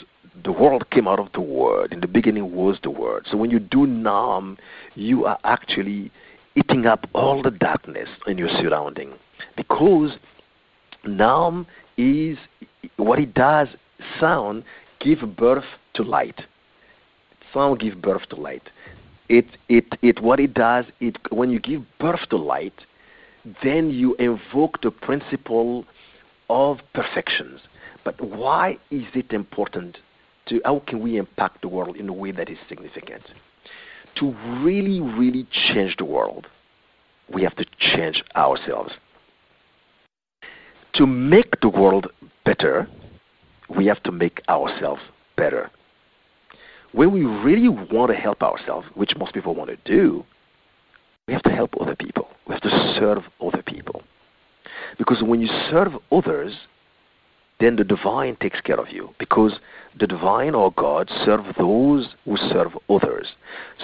the 0.43 0.51
world 0.51 0.89
came 0.91 1.07
out 1.07 1.19
of 1.19 1.31
the 1.33 1.41
word, 1.41 1.93
in 1.93 2.01
the 2.01 2.07
beginning 2.07 2.53
was 2.53 2.77
the 2.83 2.89
word. 2.89 3.25
So 3.31 3.37
when 3.37 3.51
you 3.51 3.59
do 3.59 3.87
Nam, 3.87 4.57
you 4.95 5.25
are 5.25 5.39
actually 5.45 6.11
eating 6.55 6.85
up 6.85 7.07
all 7.13 7.41
the 7.41 7.51
darkness 7.51 8.09
in 8.27 8.37
your 8.37 8.49
surrounding. 8.49 9.13
Because 9.55 10.11
Nam 11.05 11.65
is 11.97 12.37
what 12.97 13.19
it 13.19 13.33
does, 13.33 13.67
sound 14.19 14.63
give 14.99 15.19
birth 15.35 15.65
to 15.95 16.03
light. 16.03 16.41
Sound 17.53 17.79
give 17.79 18.01
birth 18.01 18.27
to 18.29 18.35
light 18.35 18.69
it, 19.31 19.45
it, 19.69 19.85
it, 20.01 20.21
what 20.21 20.41
it 20.41 20.53
does, 20.53 20.85
it, 20.99 21.17
when 21.31 21.49
you 21.51 21.59
give 21.59 21.83
birth 21.99 22.19
to 22.29 22.37
light, 22.37 22.73
then 23.63 23.89
you 23.89 24.13
invoke 24.15 24.81
the 24.81 24.91
principle 24.91 25.85
of 26.49 26.79
perfections. 26.93 27.61
But 28.03 28.19
why 28.19 28.77
is 28.91 29.05
it 29.13 29.31
important 29.31 29.99
to, 30.47 30.59
how 30.65 30.83
can 30.85 30.99
we 30.99 31.17
impact 31.17 31.61
the 31.61 31.69
world 31.69 31.95
in 31.95 32.09
a 32.09 32.13
way 32.13 32.31
that 32.33 32.49
is 32.49 32.57
significant? 32.67 33.23
To 34.19 34.35
really, 34.61 34.99
really 34.99 35.47
change 35.69 35.95
the 35.97 36.05
world, 36.05 36.47
we 37.33 37.43
have 37.43 37.55
to 37.55 37.65
change 37.79 38.21
ourselves. 38.35 38.91
To 40.95 41.07
make 41.07 41.59
the 41.61 41.69
world 41.69 42.07
better, 42.45 42.87
we 43.75 43.85
have 43.85 44.03
to 44.03 44.11
make 44.11 44.41
ourselves 44.49 45.01
better 45.37 45.71
when 46.93 47.11
we 47.11 47.23
really 47.23 47.69
want 47.69 48.11
to 48.11 48.17
help 48.17 48.41
ourselves, 48.41 48.87
which 48.95 49.15
most 49.17 49.33
people 49.33 49.55
want 49.55 49.69
to 49.69 49.77
do, 49.85 50.25
we 51.27 51.33
have 51.33 51.43
to 51.43 51.51
help 51.51 51.73
other 51.79 51.95
people. 51.95 52.27
We 52.47 52.53
have 52.53 52.61
to 52.63 52.95
serve 52.99 53.23
other 53.41 53.63
people. 53.63 54.03
Because 54.97 55.23
when 55.23 55.41
you 55.41 55.47
serve 55.69 55.93
others, 56.11 56.53
then 57.59 57.75
the 57.77 57.83
divine 57.83 58.35
takes 58.37 58.59
care 58.59 58.79
of 58.79 58.89
you. 58.89 59.13
Because 59.19 59.53
the 59.97 60.07
divine 60.07 60.53
or 60.53 60.73
God 60.73 61.09
serve 61.23 61.45
those 61.57 62.09
who 62.25 62.35
serve 62.35 62.71
others. 62.89 63.27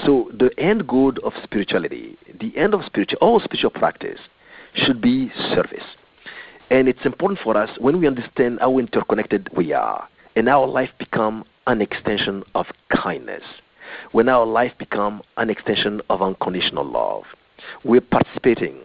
So 0.05 0.29
the 0.37 0.49
end 0.57 0.87
goal 0.87 1.13
of 1.23 1.33
spirituality, 1.43 2.17
the 2.39 2.55
end 2.57 2.73
of 2.73 2.81
spiritual 2.85 3.19
all 3.21 3.39
spiritual 3.39 3.71
practice 3.71 4.19
should 4.73 5.01
be 5.01 5.31
service. 5.53 5.85
And 6.69 6.87
it's 6.87 7.05
important 7.05 7.39
for 7.43 7.55
us 7.55 7.69
when 7.79 7.99
we 7.99 8.07
understand 8.07 8.59
how 8.59 8.77
interconnected 8.77 9.49
we 9.55 9.73
are 9.73 10.07
and 10.35 10.49
our 10.49 10.67
life 10.67 10.89
become 10.99 11.45
an 11.65 11.81
extension 11.81 12.43
of 12.55 12.65
kindness, 12.95 13.43
when 14.11 14.29
our 14.29 14.45
life 14.45 14.73
become 14.77 15.21
an 15.37 15.49
extension 15.49 16.01
of 16.09 16.21
unconditional 16.21 16.85
love, 16.85 17.23
we're 17.83 18.01
participating 18.01 18.81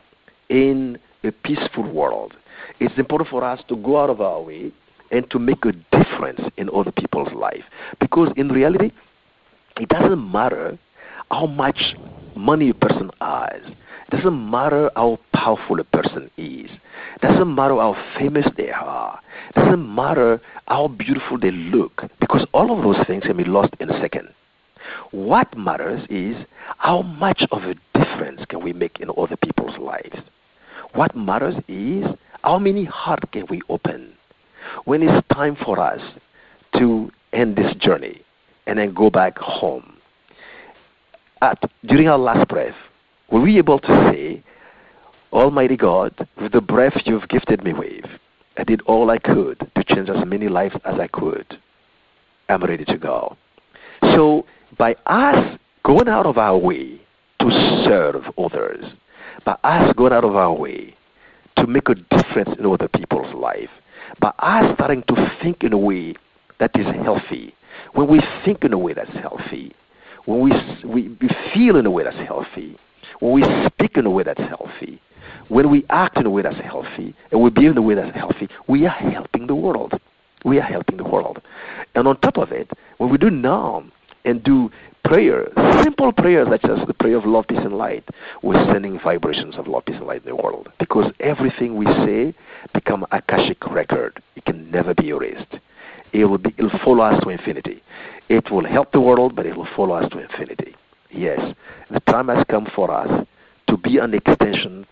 in 0.49 0.99
a 1.25 1.33
peaceful 1.33 1.91
world. 1.91 2.35
It's 2.81 2.97
important 2.99 3.31
for 3.31 3.45
us 3.45 3.61
to 3.69 3.77
go 3.77 4.01
out 4.01 4.11
of 4.11 4.21
our 4.21 4.41
way 4.41 4.73
and 5.11 5.29
to 5.31 5.39
make 5.39 5.65
a 5.65 5.73
difference 5.97 6.41
in 6.57 6.71
other 6.71 6.93
people's 6.93 7.33
life. 7.35 7.65
Because 8.01 8.33
in 8.37 8.49
reality, 8.49 8.93
it 9.79 9.89
doesn't 9.89 10.33
matter 10.33 10.79
how 11.31 11.47
much 11.47 11.95
money 12.35 12.71
a 12.71 12.75
person 12.75 13.11
has. 13.21 13.61
Doesn't 14.13 14.51
matter 14.51 14.91
how 14.95 15.19
powerful 15.35 15.81
a 15.81 15.85
person 15.85 16.31
is. 16.37 16.71
Doesn't 17.23 17.55
matter 17.55 17.77
how 17.77 17.97
famous 18.19 18.47
they 18.59 18.71
are. 18.71 19.19
Doesn't 19.55 19.95
matter 19.95 20.41
how 20.69 20.89
beautiful 20.89 21.39
they 21.39 21.51
look. 21.51 22.03
Because 22.21 22.47
all 22.53 22.77
of 22.77 22.85
those 22.85 23.05
things 23.07 23.25
can 23.25 23.39
be 23.39 23.45
lost 23.45 23.73
in 23.81 23.91
a 23.91 23.99
second. 24.01 24.29
What 25.13 25.57
matters 25.57 26.07
is 26.11 26.37
how 26.77 27.01
much 27.01 27.43
of 27.53 27.63
a 27.63 27.75
difference 27.99 28.43
can 28.51 28.63
we 28.63 28.75
make 28.75 29.01
in 29.01 29.09
other 29.17 29.37
people's 29.37 29.79
lives. 29.79 30.17
What 30.95 31.17
matters 31.17 31.55
is 31.67 32.05
how 32.43 32.59
many 32.59 32.85
hearts 32.85 33.25
can 33.33 33.47
we 33.49 33.63
open. 33.71 34.13
When 34.85 35.03
it's 35.03 35.27
time 35.33 35.57
for 35.65 35.81
us 35.81 36.01
to 36.79 37.11
end 37.33 37.57
this 37.57 37.75
journey 37.77 38.23
and 38.67 38.79
then 38.79 38.93
go 38.93 39.09
back 39.09 39.39
home, 39.39 39.97
at, 41.41 41.59
during 41.87 42.09
our 42.09 42.19
last 42.19 42.47
breath, 42.49 42.75
were 43.33 43.41
we 43.41 43.53
be 43.53 43.59
able 43.59 43.79
to 43.81 44.13
say, 44.13 44.45
Almighty 45.33 45.77
God, 45.77 46.29
with 46.41 46.53
the 46.53 46.61
breath 46.61 46.93
you've 47.07 47.27
gifted 47.29 47.65
me 47.65 47.73
with, 47.73 48.05
I 48.59 48.65
did 48.65 48.83
all 48.83 49.11
I 49.11 49.17
could 49.17 49.59
to 49.75 49.85
change 49.85 50.11
as 50.11 50.27
many 50.27 50.49
lives 50.49 50.75
as 50.85 51.01
I 51.01 51.09
could. 51.09 51.59
I'm 52.51 52.63
ready 52.63 52.85
to 52.85 52.99
go. 52.99 53.39
So, 54.03 54.45
by 54.77 54.95
us 55.07 55.59
going 55.83 56.09
out 56.09 56.27
of 56.27 56.37
our 56.37 56.59
way 56.59 57.01
to 57.41 57.83
serve 57.87 58.23
others, 58.37 58.85
by 59.47 59.57
us 59.65 59.95
going 59.97 60.13
out 60.13 60.25
of 60.25 60.37
our 60.37 60.53
way 60.53 60.95
to 61.57 61.67
make 61.67 61.89
a 61.89 61.95
difference 61.95 62.51
in 62.59 62.67
other 62.67 62.89
people's 62.89 63.35
life, 63.35 63.71
by 64.21 64.33
us 64.41 64.75
starting 64.75 65.03
to 65.09 65.39
think 65.43 65.65
in 65.65 65.73
a 65.73 65.79
way 65.79 66.15
that 66.61 66.73
is 66.75 66.87
healthy, 67.03 67.55
when 67.95 68.09
we 68.09 68.21
think 68.45 68.63
in 68.63 68.75
a 68.75 68.79
way 68.79 68.93
that's 68.93 69.15
healthy, 69.15 69.75
when 70.27 70.41
we, 70.41 70.53
we, 70.85 71.09
we 71.09 71.31
feel 71.55 71.77
in 71.77 71.87
a 71.87 71.91
way 71.91 72.05
that's 72.05 72.17
healthy, 72.17 72.77
when 73.21 73.33
we 73.33 73.43
speak 73.67 73.97
in 73.97 74.07
a 74.07 74.11
way 74.11 74.23
that's 74.23 74.41
healthy, 74.41 75.01
when 75.49 75.71
we 75.71 75.85
act 75.91 76.17
in 76.17 76.27
a 76.27 76.31
way 76.31 76.43
that's 76.43 76.61
healthy, 76.61 77.15
and 77.31 77.43
we 77.43 77.51
behave 77.51 77.73
in 77.73 77.79
a 77.79 77.83
way 77.83 77.95
that's 77.95 78.17
healthy, 78.17 78.49
we 78.69 78.87
are 78.87 78.91
helping 78.91 79.47
the 79.47 79.55
world. 79.55 79.93
We 80.45 80.59
are 80.59 80.63
helping 80.63 80.97
the 80.97 81.05
world. 81.05 81.41
And 81.95 82.09
on 82.09 82.19
top 82.21 82.37
of 82.37 82.53
it, 82.53 82.71
when 82.99 83.11
we 83.11 83.19
do 83.19 83.31
Nam 83.31 83.93
and 84.25 84.43
do 84.43 84.71
prayer, 85.05 85.49
simple 85.83 86.13
prayers 86.13 86.49
such 86.51 86.65
as 86.65 86.87
the 86.87 86.95
prayer 86.95 87.17
of 87.17 87.25
love, 87.25 87.47
peace, 87.49 87.59
and 87.61 87.77
light, 87.77 88.05
we're 88.43 88.65
sending 88.73 88.99
vibrations 89.01 89.57
of 89.57 89.67
love, 89.67 89.85
peace, 89.85 89.97
and 89.97 90.07
light 90.07 90.23
in 90.25 90.31
the 90.31 90.37
world. 90.37 90.69
Because 90.79 91.13
everything 91.21 91.77
we 91.77 91.87
say 91.87 92.35
become 92.73 93.05
a 93.11 93.19
akashic 93.19 93.65
record. 93.71 94.23
It 94.37 94.45
can 94.45 94.71
never 94.71 94.95
be 94.95 95.11
erased. 95.11 95.55
It 96.13 96.25
will, 96.27 96.39
be, 96.39 96.55
it 96.57 96.63
will 96.63 96.81
follow 96.85 97.05
us 97.05 97.23
to 97.23 97.31
infinity. 97.31 97.83
It 98.29 98.51
will 98.51 98.67
help 98.67 98.93
the 98.93 99.01
world, 99.01 99.35
but 99.35 99.47
it 99.47 99.57
will 99.57 99.69
follow 99.77 99.95
us 99.95 100.11
to 100.13 100.19
infinity. 100.19 100.75
Yes, 101.15 101.55
the 101.91 102.01
time 102.01 102.29
has 102.29 102.45
come 102.51 102.67
for 102.75 102.91
us 102.91 103.27
to 103.69 103.77
be 103.77 103.99
an 103.99 104.15
extension 104.15 104.87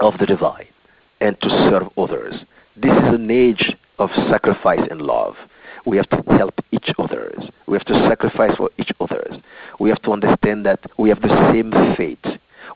of 0.00 0.14
the 0.18 0.26
divine 0.26 0.68
and 1.20 1.38
to 1.42 1.48
serve 1.70 1.88
others. 1.98 2.34
This 2.76 2.92
is 2.92 3.14
an 3.14 3.30
age 3.30 3.76
of 3.98 4.10
sacrifice 4.30 4.86
and 4.90 5.02
love. 5.02 5.34
We 5.86 5.98
have 5.98 6.08
to 6.10 6.22
help 6.36 6.54
each 6.72 6.90
other. 6.98 7.32
We 7.66 7.76
have 7.76 7.84
to 7.86 8.08
sacrifice 8.08 8.56
for 8.56 8.70
each 8.78 8.90
other. 9.00 9.24
We 9.78 9.90
have 9.90 10.00
to 10.02 10.12
understand 10.12 10.64
that 10.64 10.80
we 10.98 11.10
have 11.10 11.20
the 11.20 11.52
same 11.52 11.72
fate. 11.96 12.24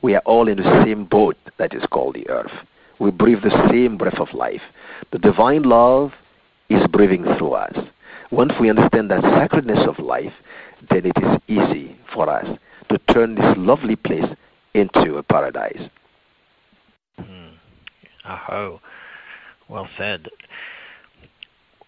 We 0.03 0.13
are 0.15 0.21
all 0.25 0.47
in 0.47 0.57
the 0.57 0.83
same 0.85 1.05
boat 1.05 1.37
that 1.57 1.73
is 1.73 1.83
called 1.91 2.15
the 2.15 2.29
earth. 2.29 2.51
We 2.99 3.09
breathe 3.09 3.41
the 3.41 3.67
same 3.71 3.97
breath 3.97 4.19
of 4.19 4.33
life. 4.33 4.61
The 5.11 5.17
divine 5.17 5.63
love 5.63 6.11
is 6.69 6.85
breathing 6.87 7.25
through 7.37 7.53
us. 7.53 7.77
Once 8.31 8.53
we 8.59 8.69
understand 8.69 9.09
that 9.09 9.23
sacredness 9.23 9.87
of 9.87 9.97
life, 9.97 10.33
then 10.89 11.05
it 11.05 11.17
is 11.17 11.39
easy 11.47 11.97
for 12.13 12.29
us 12.29 12.57
to 12.89 12.97
turn 13.13 13.35
this 13.35 13.55
lovely 13.57 13.95
place 13.95 14.25
into 14.73 15.17
a 15.17 15.23
paradise. 15.23 15.89
Mm. 17.19 17.51
Aho. 18.25 18.81
Well 19.67 19.87
said. 19.97 20.29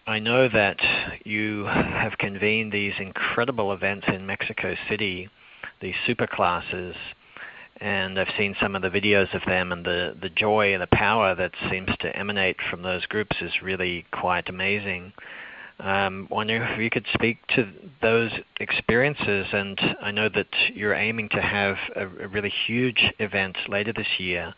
I 0.06 0.18
know 0.18 0.48
that 0.48 0.78
you 1.24 1.64
have 1.64 2.18
convened 2.18 2.72
these 2.72 2.94
incredible 2.98 3.72
events 3.72 4.06
in 4.08 4.26
Mexico 4.26 4.74
City, 4.88 5.28
these 5.80 5.94
super 6.06 6.26
classes, 6.26 6.96
and 7.80 8.18
I've 8.18 8.32
seen 8.36 8.54
some 8.60 8.74
of 8.76 8.82
the 8.82 8.90
videos 8.90 9.32
of 9.34 9.42
them, 9.46 9.72
and 9.72 9.84
the, 9.84 10.16
the 10.20 10.28
joy 10.28 10.72
and 10.72 10.82
the 10.82 10.88
power 10.88 11.34
that 11.34 11.52
seems 11.70 11.90
to 12.00 12.16
emanate 12.16 12.56
from 12.68 12.82
those 12.82 13.06
groups 13.06 13.36
is 13.40 13.50
really 13.62 14.04
quite 14.12 14.48
amazing. 14.48 15.12
Um, 15.80 16.28
wondering 16.30 16.62
if 16.62 16.78
you 16.78 16.90
could 16.90 17.06
speak 17.12 17.38
to 17.56 17.66
those 18.00 18.30
experiences, 18.60 19.46
and 19.52 19.80
I 20.00 20.10
know 20.10 20.28
that 20.28 20.48
you're 20.74 20.94
aiming 20.94 21.28
to 21.30 21.40
have 21.40 21.76
a, 21.96 22.02
a 22.02 22.28
really 22.28 22.52
huge 22.66 23.02
event 23.18 23.56
later 23.68 23.92
this 23.92 24.06
year. 24.18 24.54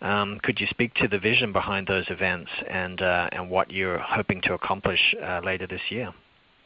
Um, 0.00 0.40
could 0.42 0.60
you 0.60 0.66
speak 0.68 0.94
to 0.94 1.08
the 1.08 1.18
vision 1.18 1.52
behind 1.52 1.86
those 1.86 2.06
events 2.08 2.50
and 2.68 3.00
uh, 3.00 3.28
and 3.32 3.50
what 3.50 3.70
you're 3.70 3.98
hoping 3.98 4.40
to 4.42 4.54
accomplish 4.54 5.14
uh, 5.22 5.40
later 5.44 5.66
this 5.66 5.82
year? 5.90 6.12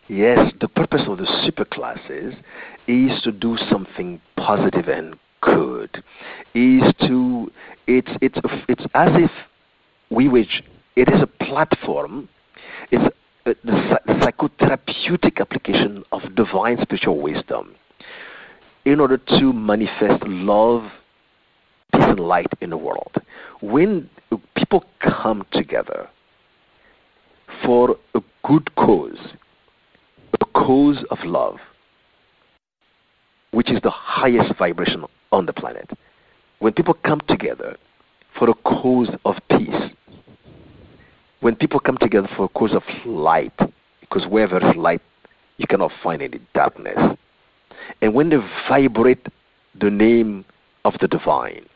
Yes, 0.08 0.52
the 0.60 0.68
purpose 0.68 1.02
of 1.08 1.18
the 1.18 1.26
super 1.44 1.64
classes 1.64 2.34
is 2.86 3.20
to 3.22 3.32
do 3.32 3.56
something 3.70 4.20
positive 4.36 4.88
and 4.88 5.16
good. 5.42 6.02
Is 6.54 6.82
to 7.06 7.50
it's 7.86 8.10
it's 8.22 8.38
it's 8.68 8.84
as 8.94 9.10
if 9.14 9.30
we 10.10 10.28
were 10.28 10.44
it 10.96 11.08
is 11.12 11.20
a 11.20 11.26
platform. 11.26 12.28
It's 12.90 13.14
the, 13.46 13.56
the 13.64 13.98
psychotherapeutic 14.20 15.40
application 15.40 16.04
of 16.12 16.22
divine 16.34 16.78
spiritual 16.82 17.20
wisdom 17.20 17.74
in 18.84 19.00
order 19.00 19.16
to 19.16 19.52
manifest 19.52 20.22
love, 20.26 20.82
peace, 21.92 22.04
and 22.04 22.20
light 22.20 22.52
in 22.60 22.70
the 22.70 22.76
world. 22.76 23.12
When 23.60 24.10
people 24.56 24.84
come 25.00 25.46
together 25.52 26.08
for 27.64 27.96
a 28.14 28.20
good 28.44 28.74
cause, 28.74 29.18
a 30.40 30.44
cause 30.46 30.98
of 31.10 31.18
love, 31.24 31.56
which 33.52 33.70
is 33.70 33.80
the 33.82 33.90
highest 33.90 34.58
vibration 34.58 35.04
on 35.30 35.46
the 35.46 35.52
planet, 35.52 35.88
when 36.58 36.72
people 36.72 36.94
come 37.04 37.20
together 37.28 37.76
for 38.36 38.50
a 38.50 38.54
cause 38.54 39.08
of 39.24 39.36
peace, 39.48 39.92
when 41.40 41.54
people 41.56 41.80
come 41.80 41.98
together 41.98 42.28
for 42.36 42.44
a 42.44 42.48
cause 42.48 42.74
of 42.74 42.82
light, 43.04 43.56
because 44.00 44.26
wherever 44.28 44.58
there 44.58 44.70
is 44.70 44.76
light, 44.76 45.02
you 45.58 45.66
cannot 45.66 45.90
find 46.02 46.22
any 46.22 46.40
darkness 46.54 47.16
and 48.00 48.14
when 48.14 48.30
they 48.30 48.36
vibrate 48.68 49.26
the 49.80 49.90
name 49.90 50.44
of 50.84 50.94
the 51.00 51.08
divine, 51.08 51.66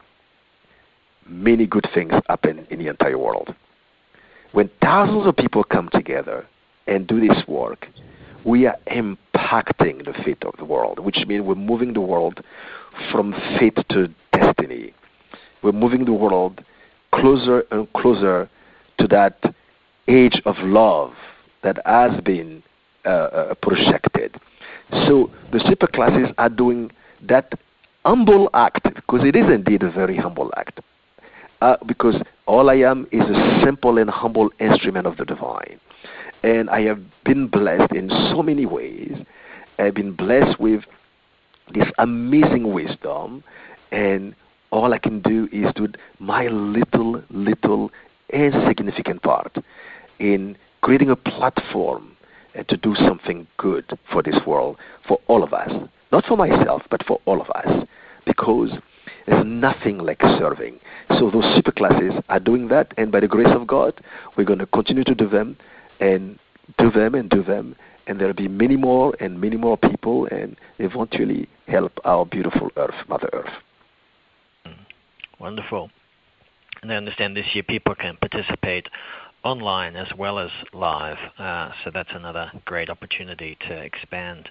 many 1.27 1.67
good 1.67 1.87
things 1.95 2.13
happen 2.29 2.67
in 2.71 2.79
the 2.79 2.89
entire 2.89 3.19
world. 3.19 3.55
When 4.53 4.71
thousands 4.83 5.27
of 5.27 5.37
people 5.37 5.65
come 5.65 5.89
together 5.93 6.47
and 6.87 7.07
do 7.07 7.21
this 7.21 7.47
work, 7.47 7.87
we 8.45 8.67
are 8.67 8.77
impacting 8.89 10.05
the 10.05 10.15
fate 10.25 10.43
of 10.45 10.55
the 10.59 10.65
world, 10.65 10.99
which 10.99 11.19
means 11.27 11.45
we're 11.45 11.55
moving 11.55 11.93
the 11.93 12.01
world 12.01 12.43
from 13.13 13.35
fate 13.59 13.79
to 13.91 14.09
destiny. 14.33 14.95
We're 15.63 15.73
moving 15.73 16.05
the 16.05 16.13
world 16.13 16.65
closer 17.15 17.65
and 17.71 17.93
closer 17.93 18.49
to 19.01 19.09
that 19.09 19.55
age 20.09 20.41
of 20.45 20.57
love 20.59 21.13
that 21.63 21.79
has 21.85 22.21
been 22.23 22.63
uh, 23.05 23.09
uh, 23.09 23.55
projected. 23.63 24.39
So 25.07 25.31
the 25.53 25.61
super 25.69 25.87
classes 25.87 26.29
are 26.39 26.49
doing 26.49 26.91
that 27.23 27.59
humble 28.05 28.49
act 28.55 28.83
because 28.95 29.25
it 29.25 29.37
is 29.37 29.47
indeed 29.51 29.83
a 29.83 29.91
very 29.91 30.17
humble 30.17 30.51
act. 30.57 30.81
Uh, 31.61 31.77
because 31.87 32.17
all 32.47 32.71
I 32.71 32.77
am 32.77 33.07
is 33.13 33.21
a 33.21 33.61
simple 33.63 33.99
and 33.99 34.09
humble 34.09 34.51
instrument 34.61 35.07
of 35.07 35.19
the 35.19 35.27
divine. 35.27 35.79
And 36.43 36.71
I 36.71 36.81
have 36.83 37.01
been 37.25 37.49
blessed 37.49 37.93
in 37.93 38.09
so 38.09 38.43
many 38.43 38.65
ways. 38.65 39.13
I've 39.79 39.95
been 39.95 40.13
blessed 40.13 40.59
with 40.59 40.85
this 41.75 41.89
amazing 41.99 42.73
wisdom, 42.73 43.45
and 43.93 44.35
all 44.71 44.95
I 44.95 44.99
can 44.99 45.21
do 45.21 45.49
is 45.53 45.73
do 45.75 45.89
my 46.19 46.47
little, 46.49 47.23
little, 47.31 47.91
insignificant 48.33 49.23
part 49.23 49.57
in 50.19 50.57
creating 50.83 51.11
a 51.11 51.17
platform 51.17 52.17
and 52.55 52.69
to 52.69 52.77
do 52.77 52.95
something 52.97 53.47
good 53.59 53.99
for 54.13 54.23
this 54.23 54.37
world, 54.47 54.77
for 55.07 55.21
all 55.29 55.43
of 55.43 55.53
us. 55.53 55.71
Not 56.11 56.25
for 56.27 56.37
myself, 56.37 56.83
but 56.91 57.05
for 57.07 57.21
all 57.25 57.41
of 57.41 57.49
us. 57.51 57.87
Because 58.27 58.71
there's 59.27 59.47
nothing 59.47 59.99
like 59.99 60.21
serving. 60.39 60.81
So 61.19 61.31
those 61.31 61.45
super 61.55 61.73
classes 61.73 62.13
are 62.29 62.41
doing 62.41 62.69
that, 62.69 62.93
and 62.97 63.13
by 63.13 63.21
the 63.21 63.29
grace 63.29 63.55
of 63.55 63.67
God, 63.67 64.01
we're 64.37 64.45
going 64.45 64.59
to 64.59 64.67
continue 64.67 65.05
to 65.05 65.15
do 65.15 65.29
them 65.29 65.57
and 66.01 66.39
do 66.79 66.91
them 66.91 67.15
and 67.15 67.29
do 67.31 67.43
them, 67.43 67.77
and 68.07 68.21
there'll 68.21 68.35
be 68.35 68.49
many 68.49 68.77
more 68.77 69.15
and 69.21 69.41
many 69.41 69.57
more 69.57 69.77
people, 69.77 70.27
and 70.27 70.57
eventually 70.79 71.49
help 71.69 71.93
our 72.05 72.25
beautiful 72.25 72.71
Earth, 72.77 72.95
Mother 73.09 73.29
Earth. 73.33 73.53
Mm. 74.67 74.75
Wonderful. 75.39 75.91
And 76.83 76.93
I 76.93 76.97
understand 76.97 77.37
this 77.37 77.55
year 77.55 77.63
people 77.63 77.95
can 77.95 78.17
participate 78.17 78.89
online 79.45 79.97
as 79.97 80.09
well 80.17 80.39
as 80.39 80.51
live. 80.73 81.19
Uh, 81.39 81.71
so 81.85 81.91
that's 81.93 82.11
another 82.13 82.51
great 82.65 82.91
opportunity 82.91 83.57
to 83.69 83.75
expand. 83.75 84.49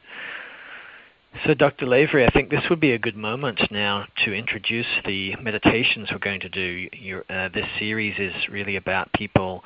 So, 1.46 1.54
Dr. 1.54 1.86
Levry, 1.86 2.26
I 2.28 2.32
think 2.32 2.50
this 2.50 2.64
would 2.72 2.80
be 2.80 2.94
a 2.94 3.00
good 3.00 3.16
moment 3.16 3.62
now 3.70 4.06
to 4.26 4.34
introduce 4.34 4.88
the 5.06 5.36
meditations 5.36 6.10
we're 6.12 6.18
going 6.18 6.40
to 6.40 6.50
do. 6.50 6.90
Uh, 7.30 7.50
this 7.54 7.68
series 7.78 8.16
is 8.18 8.34
really 8.50 8.78
about 8.78 9.14
people 9.14 9.64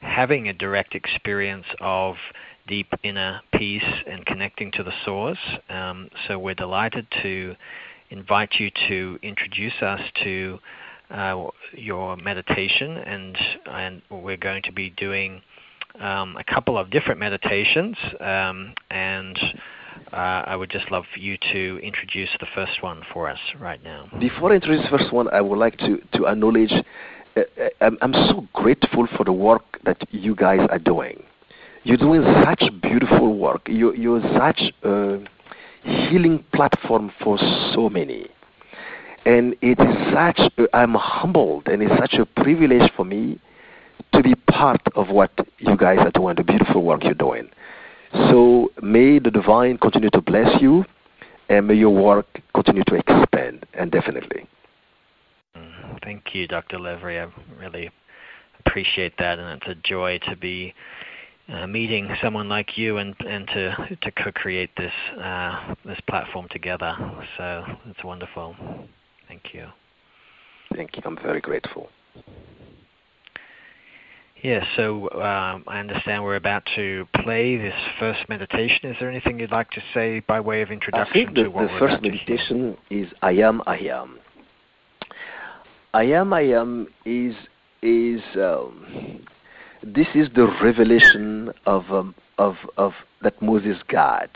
having 0.00 0.48
a 0.48 0.52
direct 0.52 0.96
experience 0.96 1.66
of 1.80 2.16
deep 2.66 2.88
inner 3.04 3.40
peace 3.54 3.84
and 4.10 4.26
connecting 4.26 4.72
to 4.72 4.82
the 4.82 4.92
source. 5.04 5.38
Um, 5.68 6.10
so, 6.26 6.36
we're 6.36 6.54
delighted 6.54 7.06
to 7.22 7.54
invite 8.10 8.54
you 8.58 8.70
to 8.88 9.18
introduce 9.22 9.80
us 9.82 10.00
to 10.24 10.58
uh, 11.10 11.46
your 11.72 12.16
meditation, 12.16 12.96
and 12.98 13.36
and 13.66 14.02
we're 14.10 14.36
going 14.36 14.62
to 14.62 14.72
be 14.72 14.90
doing 14.90 15.42
um, 16.00 16.36
a 16.36 16.44
couple 16.44 16.76
of 16.78 16.90
different 16.90 17.20
meditations, 17.20 17.96
um, 18.20 18.74
and 18.90 19.38
uh, 20.12 20.42
I 20.46 20.56
would 20.56 20.70
just 20.70 20.90
love 20.90 21.04
for 21.12 21.20
you 21.20 21.36
to 21.52 21.78
introduce 21.82 22.30
the 22.40 22.46
first 22.54 22.82
one 22.82 23.02
for 23.12 23.28
us 23.28 23.38
right 23.60 23.82
now. 23.82 24.08
Before 24.18 24.52
I 24.52 24.56
introduce 24.56 24.84
the 24.90 24.98
first 24.98 25.12
one, 25.12 25.28
I 25.32 25.40
would 25.40 25.58
like 25.58 25.76
to 25.78 25.98
to 26.14 26.26
acknowledge. 26.26 26.72
Uh, 27.36 27.40
uh 27.60 27.90
I'm, 28.00 28.12
so 28.12 28.46
grateful 28.52 29.08
for 29.16 29.24
the 29.24 29.32
work 29.32 29.80
that 29.84 29.96
you 30.10 30.36
guys 30.36 30.60
are 30.70 30.78
doing. 30.78 31.24
You're 31.82 31.98
doing 31.98 32.22
such 32.44 32.62
beautiful 32.80 33.36
work. 33.36 33.68
You, 33.68 33.92
you're 33.94 34.22
such 34.38 34.60
a 34.84 35.18
healing 35.82 36.44
platform 36.54 37.12
for 37.22 37.38
so 37.74 37.90
many. 37.90 38.28
And 39.26 39.54
it 39.62 39.78
is 39.80 40.12
such, 40.12 40.68
I'm 40.74 40.94
humbled, 40.94 41.68
and 41.68 41.82
it's 41.82 41.98
such 41.98 42.14
a 42.14 42.26
privilege 42.42 42.90
for 42.94 43.04
me 43.04 43.40
to 44.12 44.22
be 44.22 44.34
part 44.34 44.82
of 44.94 45.08
what 45.08 45.30
you 45.58 45.76
guys 45.76 45.98
are 46.00 46.10
doing, 46.10 46.36
the 46.36 46.44
beautiful 46.44 46.82
work 46.82 47.04
you're 47.04 47.14
doing. 47.14 47.48
So 48.12 48.70
may 48.82 49.18
the 49.18 49.30
divine 49.30 49.78
continue 49.78 50.10
to 50.10 50.20
bless 50.20 50.60
you, 50.60 50.84
and 51.48 51.66
may 51.66 51.74
your 51.74 51.90
work 51.90 52.26
continue 52.54 52.84
to 52.84 52.94
expand, 52.96 53.66
and 53.74 53.90
definitely. 53.90 54.46
Mm, 55.56 56.02
thank 56.02 56.34
you, 56.34 56.46
Dr. 56.46 56.78
Levry. 56.78 57.18
I 57.18 57.32
really 57.58 57.90
appreciate 58.60 59.14
that, 59.18 59.38
and 59.38 59.60
it's 59.62 59.70
a 59.70 59.74
joy 59.88 60.18
to 60.28 60.36
be 60.36 60.74
uh, 61.48 61.66
meeting 61.66 62.08
someone 62.22 62.48
like 62.48 62.78
you 62.78 62.98
and 62.98 63.14
and 63.20 63.46
to 63.48 63.96
to 64.00 64.10
co-create 64.12 64.70
this 64.76 64.92
uh, 65.20 65.74
this 65.84 65.98
platform 66.08 66.46
together. 66.50 66.96
So 67.36 67.64
it's 67.86 68.02
wonderful. 68.02 68.56
Thank 69.34 69.54
you. 69.54 69.66
Thank 70.76 70.96
you. 70.96 71.02
I'm 71.04 71.16
very 71.16 71.40
grateful. 71.40 71.88
Yes, 74.40 74.64
yeah, 74.68 74.76
so 74.76 75.10
um, 75.10 75.64
I 75.66 75.80
understand 75.80 76.22
we're 76.22 76.36
about 76.36 76.62
to 76.76 77.08
play 77.24 77.56
this 77.56 77.74
first 77.98 78.28
meditation. 78.28 78.90
Is 78.90 78.96
there 79.00 79.10
anything 79.10 79.40
you'd 79.40 79.50
like 79.50 79.70
to 79.70 79.82
say 79.92 80.20
by 80.20 80.38
way 80.38 80.62
of 80.62 80.70
introduction 80.70 81.10
I 81.10 81.12
think 81.12 81.34
the, 81.34 81.44
to 81.44 81.48
what 81.48 81.62
the 81.62 81.78
first 81.80 82.00
meditation 82.02 82.76
is 82.90 83.08
I 83.22 83.32
am 83.32 83.62
I 83.66 83.78
am. 83.78 84.18
I 85.94 86.04
am 86.04 86.32
I 86.32 86.42
am 86.42 86.86
is 87.04 87.34
is 87.82 88.20
um, 88.36 89.26
this 89.82 90.08
is 90.14 90.28
the 90.36 90.46
revelation 90.62 91.50
of 91.66 91.90
um, 91.90 92.14
of 92.38 92.54
of 92.76 92.92
that 93.22 93.40
Moses 93.42 93.78
got 93.88 94.30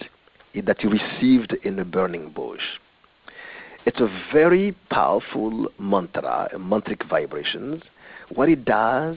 that 0.54 0.80
he 0.80 0.88
received 0.88 1.54
in 1.62 1.76
the 1.76 1.84
burning 1.84 2.30
bush. 2.30 2.62
It's 3.86 4.00
a 4.00 4.08
very 4.32 4.76
powerful 4.90 5.68
mantra, 5.78 6.50
mantric 6.58 7.08
vibrations. 7.08 7.82
What 8.34 8.48
it 8.48 8.64
does, 8.64 9.16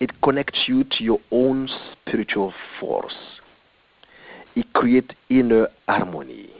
it 0.00 0.10
connects 0.22 0.60
you 0.66 0.84
to 0.84 1.04
your 1.04 1.20
own 1.30 1.68
spiritual 1.92 2.52
force. 2.80 3.14
It 4.56 4.72
creates 4.72 5.14
inner 5.30 5.68
harmony, 5.88 6.50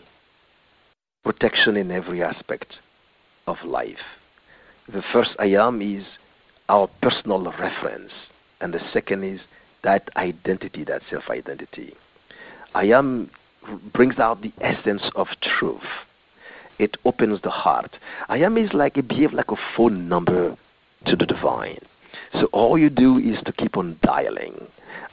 protection 1.25 1.77
in 1.77 1.91
every 1.91 2.23
aspect 2.23 2.75
of 3.47 3.57
life. 3.65 3.99
The 4.93 5.03
first 5.13 5.31
I 5.39 5.47
am 5.47 5.83
is 5.83 6.05
our 6.69 6.89
personal 7.03 7.53
reference, 7.59 8.13
and 8.61 8.73
the 8.73 8.81
second 8.93 9.25
is 9.25 9.41
that 9.85 10.09
identity, 10.17 10.85
that 10.85 11.03
self 11.11 11.25
identity. 11.29 11.95
I 12.75 12.85
am 12.85 13.31
brings 13.93 14.19
out 14.19 14.43
the 14.43 14.53
essence 14.61 15.03
of 15.15 15.29
truth 15.59 15.83
it 16.83 16.97
opens 17.05 17.41
the 17.43 17.51
heart. 17.51 17.97
I 18.29 18.39
am 18.39 18.59
is 18.59 18.73
like 18.73 18.97
it 18.97 19.07
behave 19.07 19.33
like 19.33 19.53
a 19.53 19.57
phone 19.77 20.09
number 20.09 20.57
to 21.07 21.17
the 21.17 21.27
divine. 21.27 21.79
So 22.33 22.47
all 22.47 22.77
you 22.77 22.91
do 22.91 23.19
is 23.19 23.39
to 23.47 23.53
keep 23.53 23.77
on 23.77 23.99
dialing. 24.03 24.67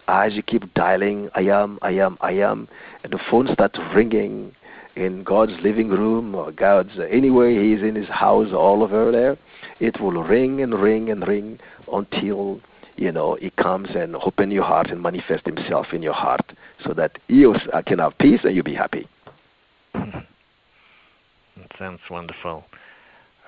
As 0.08 0.34
you 0.34 0.42
keep 0.42 0.74
dialing, 0.74 1.30
I 1.36 1.42
am, 1.42 1.78
I 1.84 1.92
am, 1.92 2.18
I 2.22 2.32
am, 2.32 2.68
and 3.04 3.14
the 3.14 3.20
phone 3.30 3.48
starts 3.54 3.78
ringing 3.94 4.56
in 4.96 5.24
God's 5.24 5.54
living 5.62 5.90
room 5.90 6.34
or 6.34 6.52
God's 6.52 6.98
uh, 6.98 7.04
anywhere 7.04 7.52
He's 7.52 7.84
in 7.84 7.94
His 7.94 8.10
house 8.10 8.52
all 8.52 8.82
over 8.84 9.12
there. 9.12 9.38
It 9.80 10.02
will 10.02 10.24
ring 10.24 10.62
and 10.62 10.74
ring 10.74 11.12
and 11.12 11.28
ring 11.28 11.60
until 11.94 12.60
you 12.96 13.12
know 13.12 13.38
He 13.40 13.52
comes 13.52 13.90
and 13.96 14.16
open 14.16 14.50
your 14.50 14.64
heart 14.64 14.90
and 14.90 15.02
manifest 15.02 15.46
Himself 15.46 15.88
in 15.94 16.02
your 16.02 16.14
heart, 16.14 16.52
so 16.84 16.94
that 16.96 17.20
you 17.28 17.56
can 17.86 18.00
have 18.00 18.18
peace 18.18 18.42
and 18.44 18.56
you 18.56 18.64
be 18.64 18.74
happy. 18.74 19.08
Sounds 21.78 22.02
wonderful. 22.10 22.66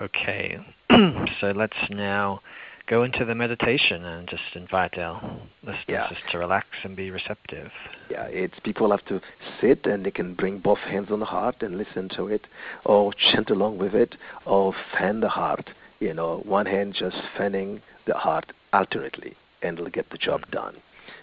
Okay, 0.01 0.57
so 1.39 1.51
let's 1.51 1.77
now 1.89 2.41
go 2.87 3.03
into 3.03 3.23
the 3.23 3.35
meditation 3.35 4.03
and 4.03 4.27
just 4.27 4.41
invite 4.55 4.97
our 4.97 5.21
listeners 5.63 5.85
Yeah. 5.87 6.09
just 6.09 6.21
to 6.31 6.39
relax 6.39 6.67
and 6.83 6.95
be 6.95 7.11
receptive. 7.11 7.71
Yeah, 8.09 8.25
it's 8.25 8.59
people 8.63 8.91
have 8.91 9.05
to 9.05 9.21
sit 9.61 9.85
and 9.85 10.05
they 10.05 10.11
can 10.11 10.33
bring 10.33 10.59
both 10.59 10.79
hands 10.79 11.11
on 11.11 11.19
the 11.19 11.25
heart 11.25 11.61
and 11.61 11.77
listen 11.77 12.09
to 12.17 12.27
it, 12.27 12.47
or 12.83 13.13
chant 13.13 13.49
along 13.49 13.77
with 13.77 13.93
it, 13.93 14.15
or 14.45 14.73
fan 14.97 15.19
the 15.21 15.29
heart. 15.29 15.69
You 15.99 16.13
know, 16.13 16.41
one 16.45 16.65
hand 16.65 16.95
just 16.97 17.17
fanning 17.37 17.81
the 18.07 18.15
heart 18.15 18.51
alternately, 18.73 19.35
and 19.61 19.77
it'll 19.77 19.91
get 19.91 20.09
the 20.09 20.17
job 20.17 20.41
mm-hmm. 20.41 20.51
done. 20.51 20.75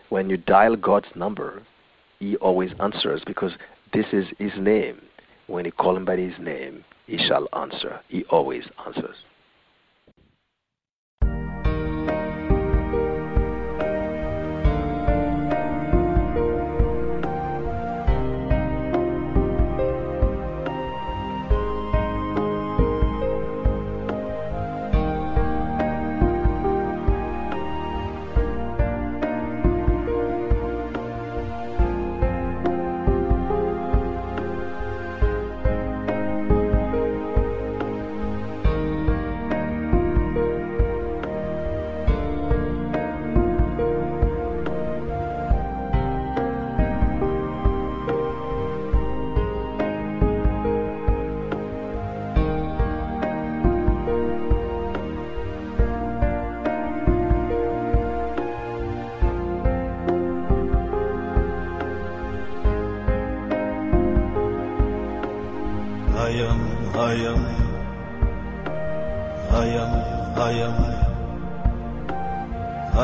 When 0.09 0.31
you 0.31 0.37
dial 0.37 0.77
God's 0.77 1.09
number, 1.15 1.63
He 2.21 2.37
always 2.37 2.71
answers 2.81 3.23
because 3.27 3.53
this 3.93 4.07
is 4.13 4.27
His 4.39 4.53
name. 4.57 5.03
When 5.49 5.65
you 5.65 5.73
call 5.73 5.97
Him 5.97 6.05
by 6.05 6.17
His 6.17 6.39
name, 6.39 6.85
He 7.07 7.19
shall 7.19 7.49
answer. 7.53 8.01
He 8.09 8.25
always 8.31 8.65
answers. 8.87 9.17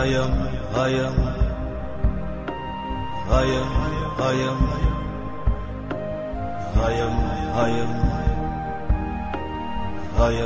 I 0.04 0.08
am, 0.08 0.32
I 0.74 0.88
am, 0.90 1.16
I 3.30 3.44
am, 3.56 3.70
I 4.20 4.34
am, 4.44 4.60
I 6.74 6.92
am, 6.92 7.14
I 7.14 7.70
am, 7.70 8.04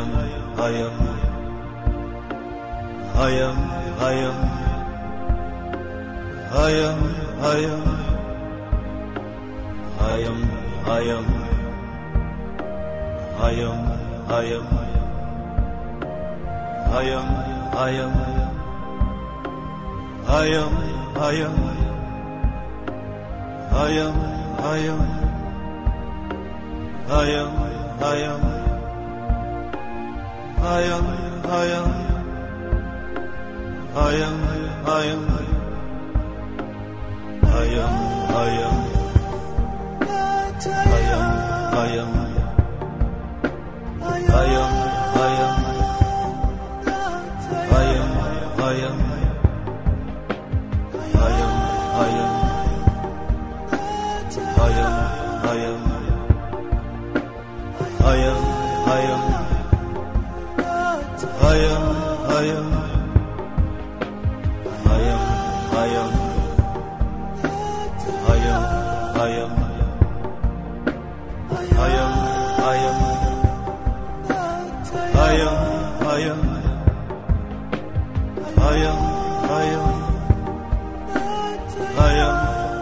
I 0.08 0.70
am, 0.70 0.94
I 16.88 17.02
am, 17.02 17.28
I 17.74 17.90
am, 17.90 18.37
I 20.30 20.46
am, 20.46 20.74
I 21.16 21.32
am, 21.32 21.56
I 23.72 23.90
am, 23.90 24.16
I 24.58 24.78
am, 24.78 24.78
I 24.78 24.78
am. 24.78 25.18
I 27.10 27.30
am, 27.30 27.56
I 28.00 28.16
am, 28.16 28.42
I 30.60 30.82
am, 30.82 31.94
I 33.96 34.12
am, 34.12 34.36
I 34.84 35.04
am, 35.04 35.24
I 37.44 37.66
am, 37.78 37.96
I 38.28 38.28
am, 38.28 38.28
I 38.28 38.50
am, 38.50 38.84
I 41.72 41.92
am, 41.96 42.12
I 44.28 44.44
am, 44.44 44.77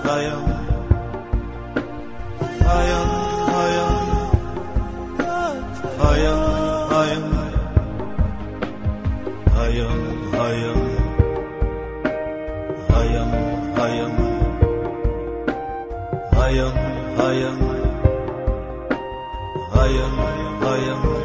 Hayal 0.06 0.42
Hayal 2.66 3.10
hayal 3.54 3.94
Hayal 6.02 6.42
hayal 6.92 7.22
Hayal 9.56 10.00
hayal 10.36 10.80
Hayal 12.92 13.30
hayal 13.78 14.14
Hayal 16.36 16.74
hayal 17.18 17.58
Hayal 19.74 20.14
hayal 20.62 21.15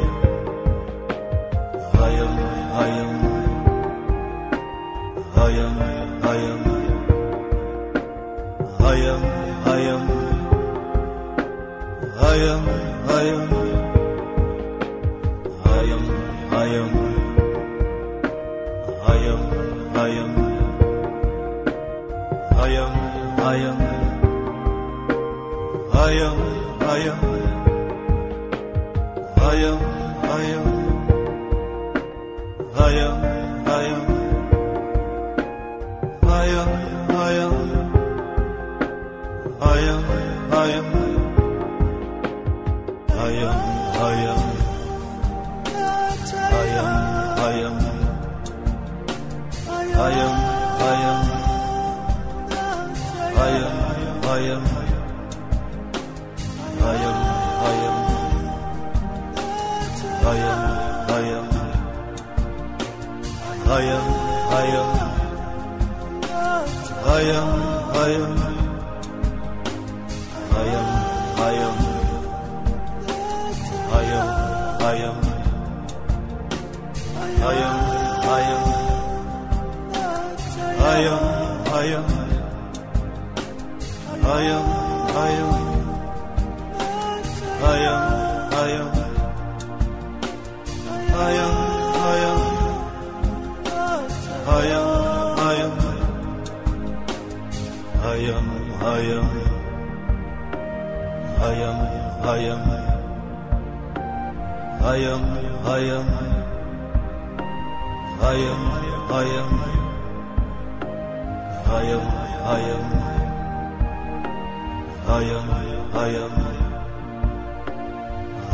am, 94.44 95.38
I 95.38 95.54
am, 95.54 95.72
I 98.02 98.16
am. 98.26 98.62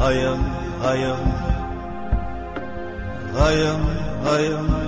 hayam, 0.08 0.40
hayam, 0.82 1.22
hayam, 4.24 4.87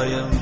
I 0.00 0.06
am 0.06 0.39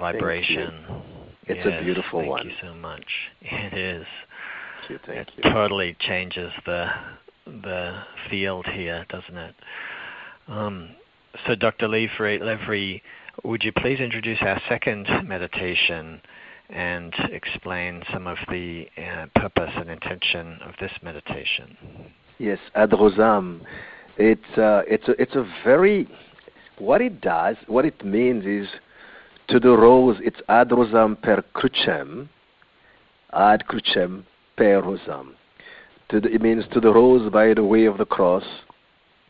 vibration. 0.00 0.84
It's 1.46 1.64
a 1.66 1.70
Yes, 1.70 1.84
beautiful 1.84 2.20
thank 2.20 2.30
one. 2.30 2.46
you 2.46 2.54
so 2.62 2.74
much. 2.74 3.04
It 3.42 3.74
is. 3.74 4.06
Thank 4.88 4.90
you, 4.90 4.98
thank 5.06 5.28
it 5.28 5.44
you. 5.44 5.50
totally 5.52 5.96
changes 6.00 6.50
the 6.66 6.88
the 7.46 8.02
field 8.28 8.66
here, 8.66 9.04
doesn't 9.08 9.36
it? 9.36 9.54
Um, 10.48 10.90
so, 11.46 11.54
Dr. 11.54 11.86
Levry, 11.88 12.40
Levry, 12.40 13.02
would 13.44 13.62
you 13.64 13.72
please 13.72 14.00
introduce 14.00 14.38
our 14.42 14.60
second 14.68 15.06
meditation 15.24 16.20
and 16.68 17.12
explain 17.32 18.02
some 18.12 18.26
of 18.26 18.38
the 18.48 18.86
uh, 18.98 19.26
purpose 19.36 19.70
and 19.76 19.90
intention 19.90 20.58
of 20.64 20.74
this 20.80 20.92
meditation? 21.02 21.76
Yes, 22.38 22.58
Ad 22.74 22.90
Rosam. 22.90 23.60
It's 24.18 24.58
uh, 24.58 24.82
it's 24.86 25.08
a, 25.08 25.12
it's 25.22 25.34
a 25.34 25.44
very 25.64 26.08
what 26.78 27.00
it 27.00 27.20
does. 27.20 27.56
What 27.66 27.84
it 27.84 28.04
means 28.04 28.44
is 28.44 28.68
to 29.50 29.58
the 29.58 29.76
rose. 29.76 30.16
It's 30.22 30.40
Ad 30.48 30.70
Rosam 30.70 31.20
per 31.20 31.42
crucem. 31.54 32.28
Ad 33.32 33.64
crucem 33.68 34.24
per 34.56 34.80
rosam. 34.80 35.34
The, 36.10 36.18
it 36.18 36.40
means 36.40 36.64
to 36.72 36.80
the 36.80 36.92
rose 36.92 37.30
by 37.32 37.54
the 37.54 37.64
way 37.64 37.86
of 37.86 37.98
the 37.98 38.04
cross, 38.04 38.44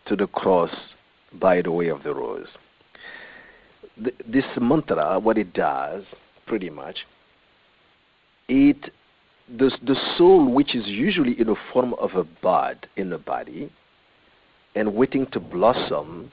to 0.07 0.17
the 0.17 0.27
cross 0.27 0.71
by 1.33 1.63
the 1.63 1.71
way 1.71 1.89
of 1.89 2.03
the 2.03 2.15
rose. 2.15 2.49
Th- 4.03 4.17
this 4.27 4.45
mantra, 4.61 5.19
what 5.19 5.39
it 5.39 5.53
does, 5.53 6.05
pretty 6.47 6.71
much, 6.71 6.99
it 8.49 8.93
the 9.49 9.71
the 9.83 9.97
soul 10.17 10.53
which 10.53 10.75
is 10.75 10.87
usually 10.87 11.39
in 11.41 11.49
the 11.49 11.57
form 11.73 11.95
of 11.95 12.15
a 12.15 12.25
bud 12.25 12.87
in 12.97 13.11
the 13.11 13.19
body 13.19 13.71
and 14.75 14.95
waiting 14.95 15.27
to 15.33 15.41
blossom 15.41 16.31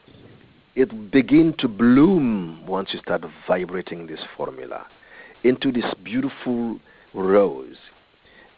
it 0.77 1.09
begin 1.09 1.55
to 1.57 1.67
bloom 1.67 2.63
once 2.67 2.89
you 2.93 2.99
start 2.99 3.23
vibrating 3.47 4.05
this 4.05 4.19
formula 4.37 4.85
into 5.43 5.71
this 5.71 5.91
beautiful 6.03 6.79
rose. 7.15 7.77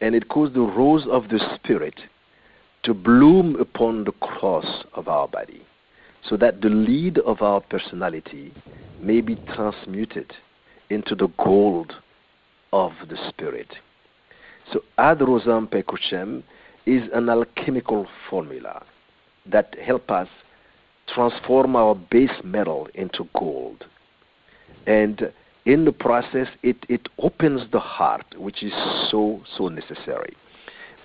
And 0.02 0.14
it 0.14 0.28
caused 0.28 0.54
the 0.54 0.60
rose 0.60 1.08
of 1.10 1.30
the 1.30 1.40
spirit 1.56 1.96
to 2.84 2.94
bloom 2.94 3.56
upon 3.56 4.04
the 4.04 4.12
cross 4.12 4.84
of 4.96 5.08
our 5.08 5.30
body 5.30 5.66
so 6.28 6.36
that 6.36 6.62
the 6.62 6.68
lead 6.68 7.20
of 7.20 7.42
our 7.42 7.62
personality 7.62 8.54
may 9.00 9.22
be 9.22 9.38
transmuted 9.56 10.34
into 10.90 11.16
the 11.16 11.30
gold 11.42 11.94
of 12.74 12.92
the 13.10 13.18
spirit. 13.30 13.76
So 14.74 14.82
ad 14.98 15.20
rosam 15.20 15.72
per 15.72 15.84
crucem 15.84 16.44
is 16.86 17.04
an 17.14 17.30
alchemical 17.30 18.08
formula 18.30 18.84
that 19.46 19.74
help 19.82 20.12
us 20.12 20.28
transform 21.14 21.76
our 21.76 21.96
base 21.96 22.44
metal 22.44 22.88
into 22.94 23.28
gold. 23.38 23.86
And 24.88 25.32
in 25.66 25.86
the 25.86 25.92
process, 25.92 26.48
it, 26.64 26.78
it 26.90 27.08
opens 27.20 27.62
the 27.72 27.80
heart, 27.80 28.26
which 28.38 28.64
is 28.64 28.74
so, 29.12 29.42
so 29.58 29.68
necessary. 29.68 30.36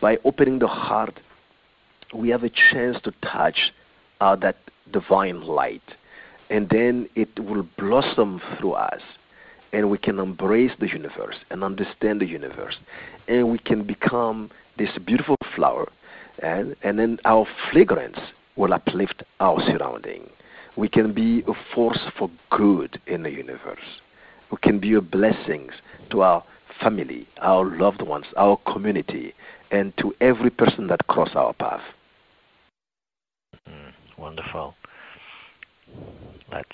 By 0.00 0.18
opening 0.24 0.58
the 0.58 0.68
heart, 0.68 1.20
we 2.14 2.28
have 2.30 2.44
a 2.44 2.50
chance 2.50 2.96
to 3.04 3.12
touch 3.22 3.72
uh, 4.20 4.36
that 4.36 4.56
divine 4.92 5.42
light. 5.42 5.82
And 6.50 6.68
then 6.68 7.08
it 7.14 7.38
will 7.38 7.66
blossom 7.78 8.40
through 8.58 8.72
us. 8.72 9.00
And 9.72 9.90
we 9.90 9.98
can 9.98 10.20
embrace 10.20 10.70
the 10.78 10.88
universe 10.88 11.36
and 11.50 11.64
understand 11.64 12.20
the 12.20 12.26
universe. 12.26 12.76
And 13.26 13.50
we 13.50 13.58
can 13.58 13.84
become 13.84 14.50
this 14.78 14.90
beautiful 15.04 15.36
flower. 15.56 15.90
And, 16.40 16.76
and 16.82 16.98
then 16.98 17.18
our 17.24 17.46
fragrance 17.72 18.18
will 18.56 18.72
uplift 18.72 19.22
our 19.40 19.60
surrounding. 19.66 20.30
We 20.76 20.88
can 20.88 21.12
be 21.12 21.42
a 21.46 21.52
force 21.74 22.00
for 22.18 22.30
good 22.50 23.00
in 23.06 23.22
the 23.22 23.30
universe. 23.30 24.00
We 24.50 24.58
can 24.62 24.78
be 24.78 24.94
a 24.94 25.00
blessing 25.00 25.70
to 26.10 26.22
our 26.22 26.44
family, 26.80 27.28
our 27.40 27.64
loved 27.64 28.02
ones, 28.02 28.26
our 28.36 28.56
community, 28.72 29.34
and 29.70 29.96
to 29.98 30.14
every 30.20 30.50
person 30.50 30.88
that 30.88 31.06
cross 31.06 31.30
our 31.34 31.52
path. 31.54 31.82
Mm, 33.68 33.92
wonderful. 34.18 34.74
Let's 36.52 36.68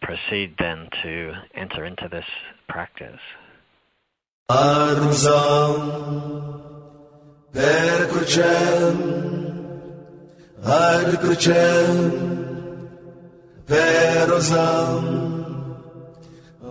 proceed 0.00 0.54
then 0.58 0.88
to 1.02 1.32
enter 1.54 1.84
into 1.84 2.08
this 2.08 2.24
practice. 2.68 3.20
Armzam 4.50 5.56
per 7.52 9.45
Hajde 10.66 11.16
ključem, 11.16 12.12
perozam, 13.68 15.04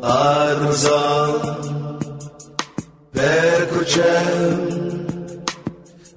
arozam, 0.02 1.42
per 3.14 3.62
ključem, 3.72 4.60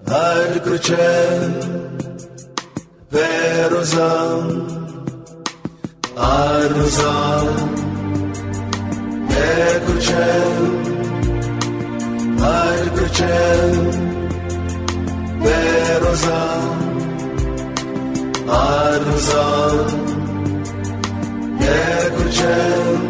hajde 0.09 0.61
ključem, 0.65 1.55
perozam, 3.11 4.67
arozam, 6.17 7.49
per 9.29 9.81
ključem, 9.87 10.83
hajde 12.41 12.91
ključem, 12.97 13.93
perozam 15.43 16.88
arzan 18.49 19.79
Ne 21.61 21.81
kucem 22.17 23.01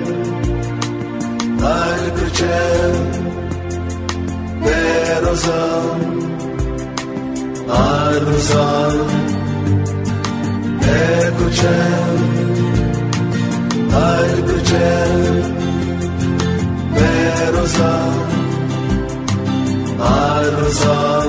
Nar 1.61 2.01
kucem 2.19 2.95
Berozan 4.65 6.01
Arzan 7.69 8.97
Ne 10.83 11.31
kucem 11.39 12.19
Nar 13.93 14.31
kucem 14.49 15.45
Berozan 16.95 18.15
Arzan 20.01 21.29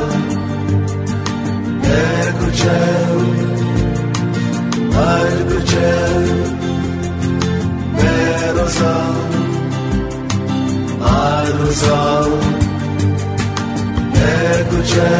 Ne 1.83 2.98
Harbi 4.99 5.59
c'è 5.63 5.97
Berozal 7.99 9.15
Aruzal 10.99 12.31
Ego 14.11 14.79
c'è 14.91 15.19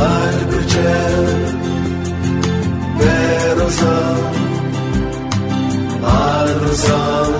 Harbi 0.00 0.64
c'è 0.72 1.02
Berozal 2.98 4.20
Aruzal 6.02 7.32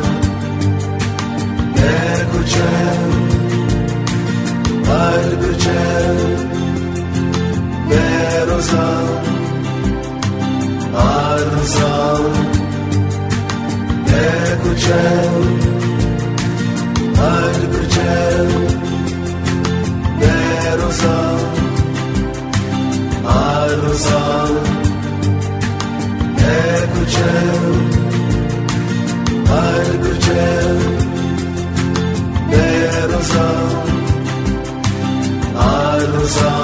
Ego 1.74 2.42
c'è 2.52 2.78
Harbi 4.86 5.56
c'è 5.56 6.00
zalEkučel 11.70 12.50
Ajde 17.30 17.66
pričel 17.72 18.48
Derozal 20.20 21.38
Arozal 23.26 24.54
Ekučel 26.38 27.64
Ajde 29.62 29.94
pričel 30.02 30.78
Derozal 32.50 33.68
Arozal 35.56 36.59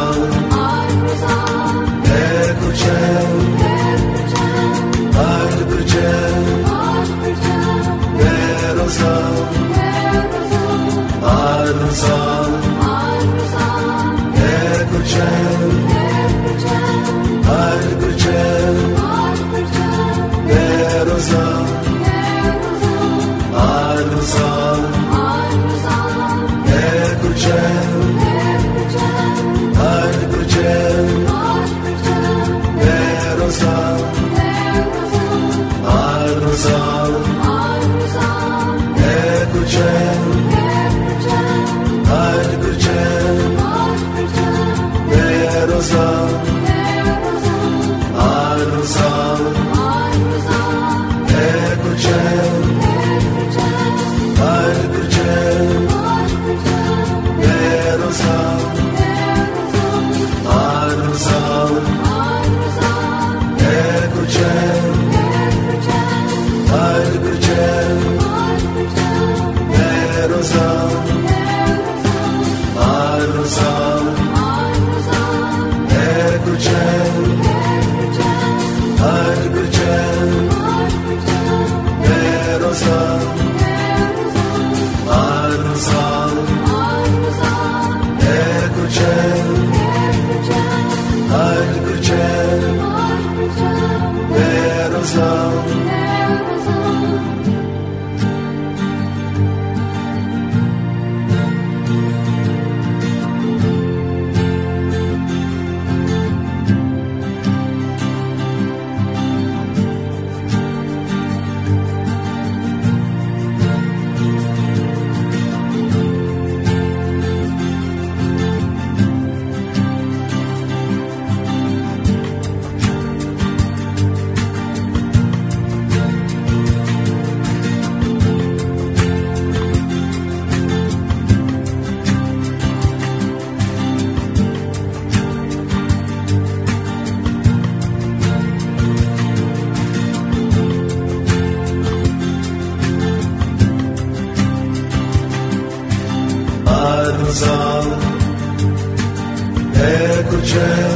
Ecco 149.79 150.41
c'è, 150.41 150.89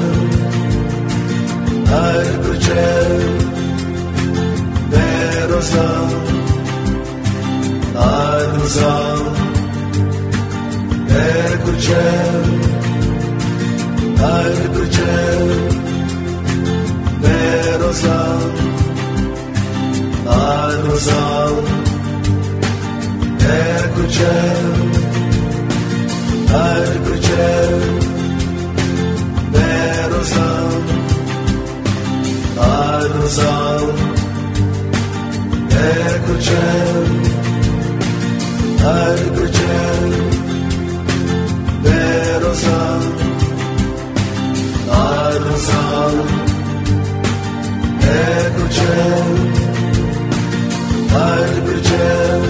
ecco 1.85 2.51
c'è, 2.59 3.07
vero 4.89 5.61
sa, 5.61 6.09
altro 7.95 8.67
sa, 8.69 9.15
ecco 11.07 11.71
c'è, 11.77 12.31
ecco 14.17 14.89
c'è, 14.89 15.37
vero 17.21 17.93
sa, 17.93 18.39
altro 20.25 20.97
sa. 20.99 21.31
kazan 33.31 33.91
Perkuçem 35.71 37.11
Perkuçem 38.81 40.11
Berozan 41.85 43.03
Arzan 44.91 46.15
Perkuçem 48.01 49.29
Perkuçem 51.13 52.43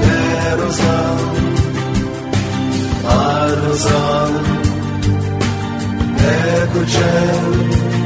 Berozan 0.00 1.18
Arzan 3.08 4.32
Perkuçem 6.18 8.05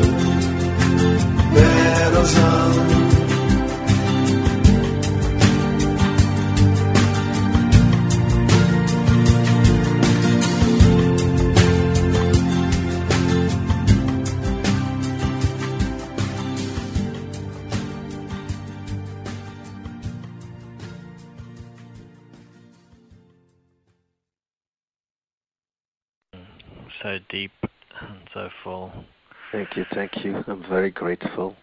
you, 29.81 29.95
thank 29.95 30.23
you. 30.23 30.43
I'm 30.47 30.63
very 30.69 30.91
grateful. 30.91 31.55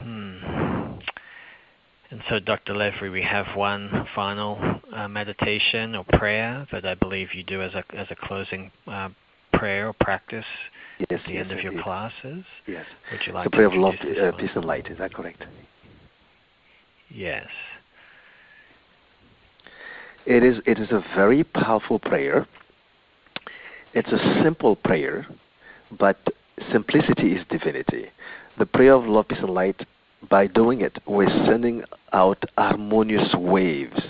Hmm. 0.00 0.36
And 2.10 2.22
so, 2.28 2.38
Dr. 2.38 2.74
Levry, 2.74 3.10
we 3.10 3.22
have 3.22 3.46
one 3.56 4.06
final 4.14 4.58
uh, 4.92 5.08
meditation 5.08 5.94
or 5.94 6.04
prayer 6.12 6.66
that 6.70 6.84
I 6.84 6.94
believe 6.94 7.34
you 7.34 7.42
do 7.42 7.62
as 7.62 7.72
a 7.74 7.82
as 7.96 8.06
a 8.10 8.14
closing 8.14 8.70
uh, 8.86 9.08
prayer 9.54 9.88
or 9.88 9.94
practice 9.94 10.44
Yes, 10.98 11.20
at 11.20 11.26
the 11.26 11.32
yes, 11.32 11.40
end 11.44 11.52
of 11.52 11.60
your 11.60 11.72
indeed. 11.72 11.84
classes. 11.84 12.44
Yes. 12.66 12.84
Would 13.10 13.20
you 13.26 13.32
like 13.32 13.44
the 13.44 13.50
to 13.50 13.56
prayer 13.56 13.66
of 13.66 13.74
love, 13.74 13.94
uh, 13.94 14.36
peace, 14.36 14.50
and 14.54 14.64
light. 14.64 14.88
Is 14.88 14.98
that 14.98 15.14
correct? 15.14 15.42
Yes. 17.08 17.46
It 20.26 20.44
is. 20.44 20.58
It 20.66 20.78
is 20.78 20.90
a 20.90 21.02
very 21.16 21.44
powerful 21.44 21.98
prayer. 21.98 22.46
It's 23.94 24.12
a 24.12 24.42
simple 24.42 24.76
prayer, 24.76 25.26
but 25.98 26.18
simplicity 26.70 27.32
is 27.32 27.44
divinity. 27.50 28.06
The 28.58 28.66
prayer 28.66 28.94
of 28.94 29.04
love, 29.04 29.28
peace, 29.28 29.38
and 29.40 29.50
light. 29.50 29.86
By 30.30 30.46
doing 30.46 30.82
it, 30.82 30.98
we're 31.06 31.28
sending 31.46 31.82
out 32.12 32.44
harmonious 32.56 33.34
waves 33.34 34.00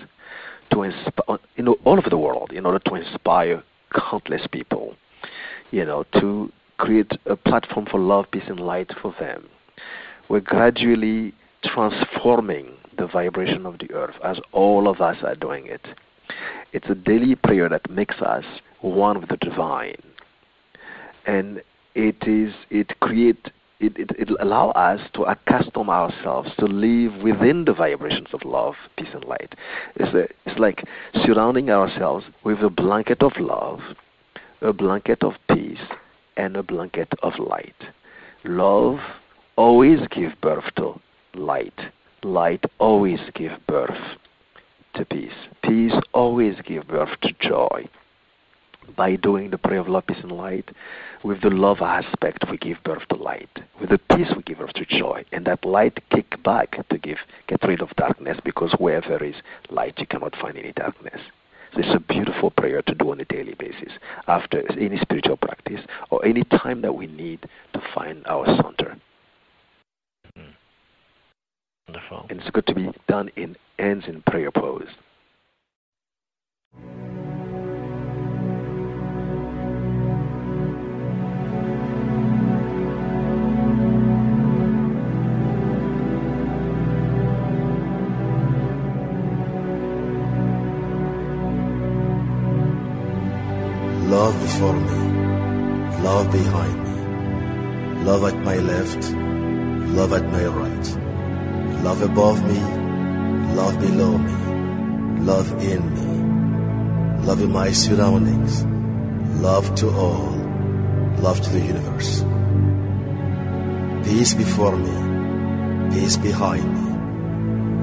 to 0.72 0.82
inspire, 0.82 1.38
you 1.57 1.64
know, 1.64 1.76
all 1.84 1.99
over 1.99 2.11
the 2.11 2.18
world 2.18 2.53
in 2.53 2.66
order 2.66 2.80
to 2.80 2.95
inspire 2.97 3.62
countless 3.95 4.47
people. 4.51 4.95
You 5.70 5.86
know, 5.86 6.05
to 6.20 6.53
create 6.76 7.12
a 7.26 7.36
platform 7.36 7.86
for 7.90 7.99
love, 7.99 8.26
peace, 8.30 8.43
and 8.47 8.61
light 8.61 8.90
for 9.01 9.14
them. 9.18 9.49
We're 10.28 10.40
gradually 10.40 11.32
transforming 11.64 12.74
the 12.99 13.07
vibration 13.07 13.64
of 13.66 13.78
the 13.78 13.90
earth 13.93 14.16
as 14.24 14.38
all 14.53 14.88
of 14.88 15.01
us 15.01 15.16
are 15.22 15.34
doing 15.34 15.66
it. 15.66 15.86
It's 16.72 16.88
a 16.88 16.95
daily 16.95 17.34
prayer 17.34 17.68
that 17.68 17.90
makes 17.90 18.16
us 18.20 18.45
one 18.80 19.20
with 19.20 19.30
the 19.30 19.36
divine. 19.36 20.03
And 21.26 21.62
it 21.95 22.16
is 22.26 22.55
it 22.70 22.99
create 23.01 23.51
it, 23.82 23.99
it, 23.99 24.11
it 24.18 24.28
allow 24.40 24.70
us 24.70 25.01
to 25.14 25.22
accustom 25.22 25.90
ourselves 25.90 26.51
to 26.59 26.66
live 26.66 27.20
within 27.22 27.64
the 27.64 27.74
vibrations 27.74 28.28
of 28.32 28.45
love, 28.45 28.74
peace 28.97 29.09
and 29.12 29.24
light. 29.24 29.55
It's, 29.97 30.14
a, 30.14 30.28
it's 30.49 30.59
like 30.59 30.84
surrounding 31.24 31.68
ourselves 31.68 32.24
with 32.45 32.61
a 32.61 32.70
blanket 32.70 33.22
of 33.24 33.32
love, 33.38 33.80
a 34.61 34.72
blanket 34.72 35.24
of 35.24 35.32
peace, 35.53 35.80
and 36.36 36.57
a 36.57 36.62
blanket 36.62 37.09
of 37.24 37.32
light. 37.40 37.74
Love 38.45 38.99
always 39.57 39.99
gives 40.11 40.34
birth 40.40 40.64
to 40.76 41.01
light. 41.34 41.78
Light 42.22 42.64
always 42.78 43.20
gives 43.34 43.57
birth 43.66 43.99
to 44.95 45.05
peace. 45.05 45.32
Peace 45.64 45.95
always 46.12 46.55
gives 46.64 46.86
birth 46.86 47.20
to 47.22 47.32
joy. 47.40 47.88
By 48.97 49.16
doing 49.16 49.51
the 49.51 49.59
prayer 49.59 49.80
of 49.80 49.89
love, 49.89 50.07
peace, 50.07 50.18
and 50.22 50.33
light, 50.33 50.70
with 51.24 51.41
the 51.41 51.51
love 51.51 51.80
aspect, 51.80 52.45
we 52.51 52.59
give 52.59 52.83
birth 52.85 53.07
to 53.09 53.16
light. 53.16 53.49
With 53.80 53.91
the 53.91 53.99
peace, 53.99 54.28
we 54.35 54.43
give 54.43 54.59
birth 54.59 54.72
to 54.74 54.85
joy. 54.85 55.24
And 55.33 55.47
that 55.47 55.64
light 55.64 55.99
kick 56.11 56.43
back 56.43 56.76
to 56.89 56.99
give, 56.99 57.18
get 57.49 57.62
rid 57.62 57.80
of 57.80 57.91
darkness, 57.97 58.39
because 58.45 58.74
where 58.78 59.01
there 59.01 59.22
is 59.22 59.37
light, 59.70 59.95
you 59.99 60.07
cannot 60.07 60.37
find 60.37 60.59
any 60.59 60.72
darkness. 60.72 61.20
So 61.72 61.80
it's 61.80 61.95
a 61.95 62.01
beautiful 62.01 62.51
prayer 62.51 62.83
to 62.83 62.95
do 62.95 63.12
on 63.12 63.20
a 63.20 63.24
daily 63.24 63.55
basis 63.55 63.93
after 64.28 64.62
any 64.78 64.99
spiritual 64.99 65.39
practice 65.39 65.80
or 66.11 66.24
any 66.24 66.45
time 66.45 66.83
that 66.83 66.95
we 66.95 67.07
need 67.07 67.49
to 67.72 67.83
find 67.95 68.26
our 68.26 68.45
center. 68.47 68.99
Hmm. 70.37 70.51
Wonderful. 71.89 72.26
And 72.28 72.41
it's 72.41 72.51
good 72.51 72.66
to 72.66 72.74
be 72.74 72.91
done 73.09 73.30
in 73.37 73.57
ends 73.78 74.05
in 74.07 74.22
prayer 74.22 74.51
pose. 74.51 74.89
Love 96.12 96.30
behind 96.30 96.76
me, 96.86 98.04
love 98.04 98.22
at 98.30 98.38
my 98.48 98.56
left, 98.56 99.02
love 99.98 100.12
at 100.12 100.26
my 100.34 100.44
right, 100.44 100.86
love 101.86 102.02
above 102.02 102.38
me, 102.50 102.60
love 103.58 103.74
below 103.80 104.18
me, 104.18 104.36
love 105.30 105.48
in 105.72 105.82
me, 105.96 106.10
love 107.26 107.40
in 107.40 107.50
my 107.50 107.70
surroundings, 107.72 108.62
love 109.46 109.74
to 109.74 109.88
all, 109.88 110.32
love 111.26 111.40
to 111.40 111.50
the 111.56 111.64
universe. 111.74 112.12
Peace 114.06 114.34
before 114.34 114.76
me, 114.76 114.96
peace 115.94 116.18
behind 116.18 116.68
me, 116.78 116.88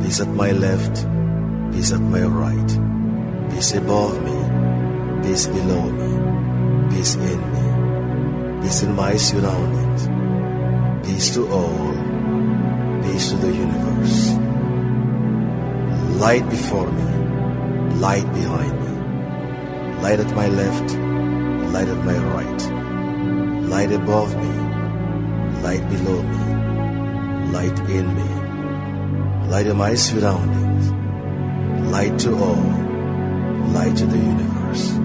peace 0.03 0.19
at 0.21 0.31
my 0.43 0.51
left, 0.51 0.95
peace 1.73 1.91
at 1.97 2.05
my 2.15 2.23
right, 2.41 2.71
peace 3.49 3.73
above 3.73 4.13
me, 4.27 4.39
peace 5.23 5.47
below 5.47 5.83
me, 6.01 6.11
peace 6.93 7.15
in 7.15 7.41
me, 7.55 7.68
peace 8.61 8.83
in 8.83 8.95
my 8.95 9.15
surroundings, 9.15 10.01
peace 11.07 11.33
to 11.33 11.47
all, 11.49 11.93
peace 13.03 13.29
to 13.31 13.37
the 13.37 13.51
universe. 13.53 14.31
Light 16.19 16.47
before 16.49 16.91
me, 16.91 17.09
light 17.95 18.27
behind 18.33 18.75
me, 18.83 20.01
light 20.01 20.19
at 20.19 20.35
my 20.35 20.47
left, 20.47 20.93
light 21.73 21.87
at 21.87 22.05
my 22.05 22.17
right, 22.33 22.61
light 23.69 23.91
above 23.91 24.35
me, 24.35 24.53
light 25.63 25.89
below 25.89 26.21
me, 26.21 27.51
light 27.53 27.79
in 27.89 28.05
me, 28.19 29.49
light 29.49 29.67
in 29.67 29.77
my 29.77 29.95
surroundings, 29.95 30.91
light 31.91 32.19
to 32.19 32.35
all, 32.35 32.63
light 33.73 33.95
to 33.95 34.05
the 34.05 34.17
universe. 34.17 34.99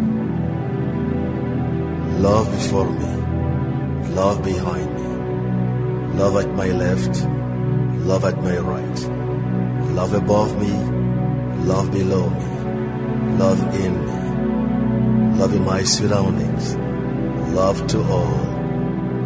Love 2.20 2.50
before 2.50 2.90
me, 2.90 3.23
love 4.14 4.44
behind 4.44 4.94
me, 4.94 6.18
love 6.18 6.36
at 6.36 6.48
my 6.54 6.68
left, 6.68 7.24
love 8.06 8.24
at 8.24 8.40
my 8.40 8.56
right, 8.58 9.00
love 9.98 10.14
above 10.14 10.56
me, 10.60 10.72
love 11.64 11.90
below 11.90 12.30
me, 12.30 12.50
love 13.38 13.60
in 13.74 13.92
me, 14.06 15.38
love 15.38 15.52
in 15.52 15.64
my 15.64 15.82
surroundings, 15.82 16.76
love 17.56 17.84
to 17.88 17.98
all, 18.04 18.38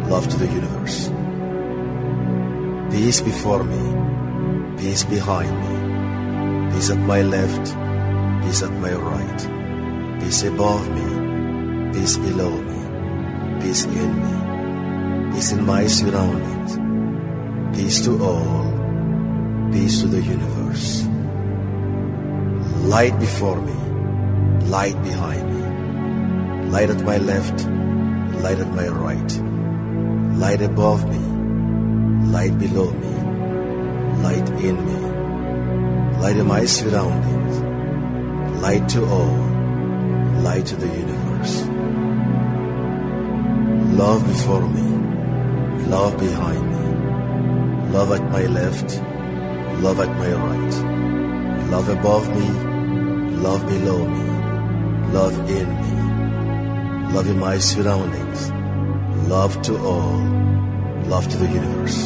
love 0.09 0.27
to 0.27 0.37
the 0.37 0.47
universe. 0.47 1.11
Peace 2.91 3.21
before 3.21 3.63
me, 3.63 3.83
peace 4.79 5.03
behind 5.03 5.53
me, 5.65 6.73
peace 6.73 6.89
at 6.89 6.97
my 6.97 7.21
left, 7.21 7.65
peace 8.43 8.63
at 8.63 8.71
my 8.71 8.93
right, 8.93 10.19
peace 10.19 10.41
above 10.41 10.89
me, 10.89 11.93
peace 11.93 12.17
below 12.17 12.49
me, 12.49 13.61
peace 13.61 13.85
in 13.85 14.11
me, 14.23 14.48
peace 15.39 15.53
in 15.53 15.65
my 15.65 15.87
surroundings, 15.87 16.71
peace 17.77 18.03
to 18.03 18.11
all, 18.21 18.63
peace 19.71 20.01
to 20.01 20.07
the 20.07 20.21
universe. 20.21 21.07
Light 22.93 23.17
before 23.21 23.61
me, 23.61 23.77
light 24.67 25.01
behind 25.01 25.45
me, 25.53 26.71
light 26.71 26.89
at 26.89 27.01
my 27.05 27.17
left, 27.19 27.57
light 28.43 28.59
at 28.59 28.69
my 28.79 28.89
right, 28.89 29.31
light 30.43 30.61
above 30.61 31.07
me, 31.07 31.21
light 32.35 32.59
below 32.59 32.91
me, 32.91 33.15
light 34.25 34.49
in 34.67 34.75
me, 34.89 34.99
light 36.19 36.35
in 36.35 36.47
my 36.47 36.65
surroundings, 36.65 37.55
light 38.61 38.89
to 38.89 39.05
all, 39.05 39.39
light 40.43 40.65
to 40.65 40.75
the 40.75 40.91
universe. 41.05 41.55
Love 44.03 44.27
before 44.27 44.67
me, 44.67 44.88
love 45.89 46.19
behind 46.19 46.63
me, 46.69 47.91
love 47.91 48.11
at 48.11 48.23
my 48.31 48.45
left, 48.45 49.01
love 49.81 49.99
at 49.99 50.11
my 50.21 50.31
right, 50.31 50.73
love 51.71 51.89
above 51.89 52.29
me, 52.29 52.47
love 53.45 53.65
below 53.65 54.05
me, 54.05 54.27
love 55.11 55.35
in 55.49 55.67
me, 55.81 57.13
love 57.13 57.27
in 57.27 57.39
my 57.39 57.57
surroundings, 57.57 58.51
love 59.27 59.59
to 59.63 59.75
all, 59.79 60.19
love 61.07 61.27
to 61.27 61.37
the 61.37 61.47
universe. 61.47 61.99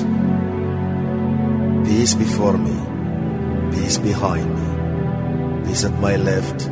Peace 1.85 2.13
before 2.13 2.57
me, 2.57 2.77
peace 3.75 3.97
behind 3.97 4.47
me, 4.59 5.67
peace 5.67 5.83
at 5.83 5.99
my 5.99 6.15
left, 6.15 6.71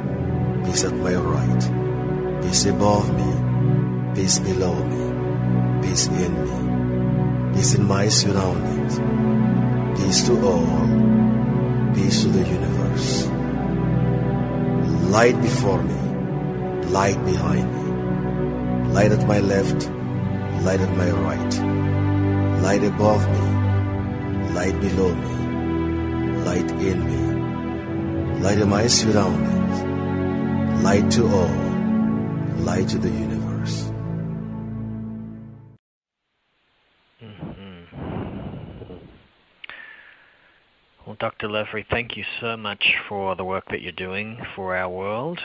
peace 0.63 0.85
at 0.85 0.93
my 0.93 1.15
right, 1.15 2.41
peace 2.41 2.65
above 2.65 3.13
me, 3.19 4.15
peace 4.15 4.39
below 4.39 4.75
me, 4.85 5.03
peace 5.81 6.07
in 6.07 6.33
me, 6.45 6.60
peace 7.53 7.75
in 7.75 7.83
my 7.83 8.07
surroundings, 8.07 8.99
peace 9.99 10.23
to 10.27 10.33
all, 10.45 10.87
peace 11.93 12.23
to 12.23 12.29
the 12.29 12.47
universe. 12.47 13.27
Light 15.11 15.39
before 15.41 15.83
me, 15.83 15.99
light 16.97 17.23
behind 17.25 17.67
me, 17.75 18.93
light 18.93 19.11
at 19.11 19.27
my 19.27 19.39
left, 19.39 19.89
light 20.63 20.79
at 20.79 20.95
my 20.97 21.11
right, 21.11 21.53
light 22.63 22.83
above 22.83 23.23
me, 23.35 24.53
light 24.53 24.79
below 24.79 25.13
me, 25.13 25.35
light 26.45 26.71
in 26.71 26.97
me, 27.09 28.39
light 28.41 28.59
in 28.59 28.69
my 28.69 28.87
surroundings, 28.87 30.83
light 30.83 31.11
to 31.11 31.23
all, 31.27 31.55
light 32.63 32.87
to 32.87 32.97
the 32.97 33.09
universe. 33.09 33.30
Dr. 41.21 41.47
Levry, 41.49 41.85
thank 41.87 42.17
you 42.17 42.23
so 42.39 42.57
much 42.57 42.95
for 43.07 43.35
the 43.35 43.45
work 43.45 43.65
that 43.69 43.83
you're 43.83 43.91
doing 43.91 44.39
for 44.55 44.75
our 44.75 44.89
world. 44.89 45.39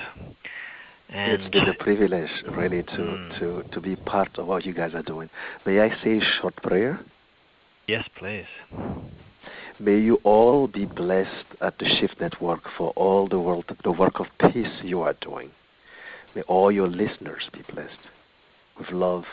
And 1.10 1.32
it's 1.32 1.50
been 1.50 1.68
a 1.68 1.74
privilege, 1.74 2.30
really, 2.50 2.82
to, 2.82 2.98
Mm. 2.98 3.38
to, 3.38 3.62
to 3.72 3.80
be 3.82 3.94
part 3.94 4.38
of 4.38 4.46
what 4.46 4.64
you 4.64 4.72
guys 4.72 4.94
are 4.94 5.02
doing. 5.02 5.28
May 5.66 5.80
I 5.80 5.90
say 6.02 6.16
a 6.16 6.20
short 6.40 6.56
prayer? 6.62 6.98
yes, 7.86 8.08
please. 8.18 8.46
May 9.78 9.98
you 9.98 10.14
all 10.24 10.66
be 10.66 10.86
blessed 10.86 11.44
at 11.60 11.78
the 11.78 11.84
Shift 12.00 12.22
Network 12.22 12.62
for 12.78 12.90
all 12.96 13.28
the 13.28 13.38
world, 13.38 13.66
the 13.84 13.92
work 13.92 14.18
of 14.18 14.26
peace 14.50 14.80
you 14.82 15.02
are 15.02 15.12
doing. 15.20 15.50
May 16.34 16.40
all 16.42 16.72
your 16.72 16.88
listeners 16.88 17.50
be 17.52 17.60
blessed 17.70 18.00
with 18.78 18.90
love, 18.92 19.24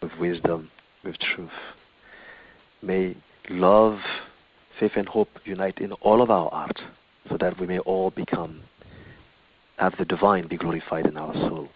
with 0.00 0.12
wisdom, 0.20 0.70
with 1.04 1.18
truth. 1.18 1.50
May 2.82 3.16
love, 3.50 3.98
faith, 4.78 4.92
and 4.96 5.08
hope 5.08 5.28
unite 5.44 5.78
in 5.78 5.92
all 5.92 6.22
of 6.22 6.30
our 6.30 6.48
art, 6.52 6.78
so 7.28 7.36
that 7.38 7.58
we 7.60 7.66
may 7.66 7.78
all 7.80 8.10
become, 8.10 8.62
have 9.76 9.94
the 9.98 10.04
divine 10.04 10.48
be 10.48 10.56
glorified 10.56 11.06
in 11.06 11.16
our 11.16 11.34
soul. 11.34 11.68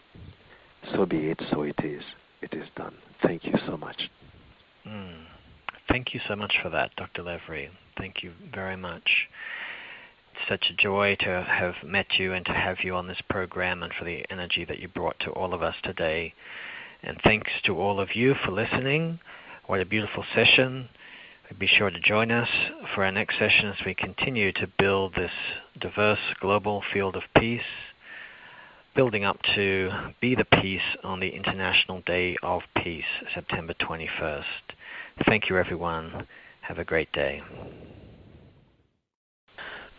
So 0.93 1.07
be 1.07 1.29
it, 1.29 1.41
so 1.51 1.63
it 1.63 1.79
is. 1.85 2.03
It 2.41 2.55
is 2.55 2.69
done. 2.77 2.95
Thank 3.23 3.45
you 3.45 3.55
so 3.67 3.77
much. 3.77 4.11
Mm. 4.87 5.25
Thank 5.89 6.15
you 6.15 6.21
so 6.27 6.35
much 6.35 6.55
for 6.63 6.71
that, 6.71 6.91
Dr. 6.97 7.23
Levry. 7.23 7.69
Thank 7.99 8.23
you 8.23 8.33
very 8.53 8.77
much. 8.77 9.29
It's 10.35 10.49
such 10.49 10.71
a 10.71 10.83
joy 10.83 11.17
to 11.21 11.45
have 11.49 11.75
met 11.85 12.07
you 12.19 12.33
and 12.33 12.45
to 12.47 12.53
have 12.53 12.79
you 12.83 12.95
on 12.95 13.07
this 13.07 13.21
program 13.29 13.83
and 13.83 13.93
for 13.99 14.05
the 14.05 14.25
energy 14.31 14.65
that 14.65 14.79
you 14.79 14.89
brought 14.89 15.19
to 15.21 15.31
all 15.31 15.55
of 15.55 15.63
us 15.63 15.75
today. 15.83 16.35
And 17.03 17.19
thanks 17.23 17.51
to 17.65 17.79
all 17.79 18.01
of 18.01 18.17
you 18.17 18.35
for 18.45 18.53
listening. 18.53 19.21
What 19.67 19.81
a 19.81 19.85
beautiful 19.85 20.25
session. 20.35 20.89
Be 21.59 21.67
sure 21.67 21.91
to 21.91 22.01
join 22.01 22.31
us 22.31 22.49
for 22.95 23.05
our 23.05 23.13
next 23.13 23.39
session 23.39 23.69
as 23.69 23.85
we 23.85 23.95
continue 23.95 24.53
to 24.53 24.67
build 24.79 25.15
this 25.15 25.31
diverse 25.79 26.19
global 26.41 26.83
field 26.93 27.15
of 27.15 27.23
peace, 27.37 27.61
building 28.97 29.25
up 29.25 29.39
to 29.55 29.91
Be 30.21 30.35
the 30.35 30.45
Peace 30.45 30.97
on 31.05 31.21
the 31.21 31.29
International 31.29 32.03
Day 32.07 32.37
of 32.43 32.63
Peace, 32.77 33.05
September 33.35 33.75
21st. 33.75 34.43
Thank 35.27 35.49
you, 35.49 35.59
everyone. 35.59 36.27
Have 36.63 36.79
a 36.79 36.85
great 36.85 37.13
day. 37.13 37.43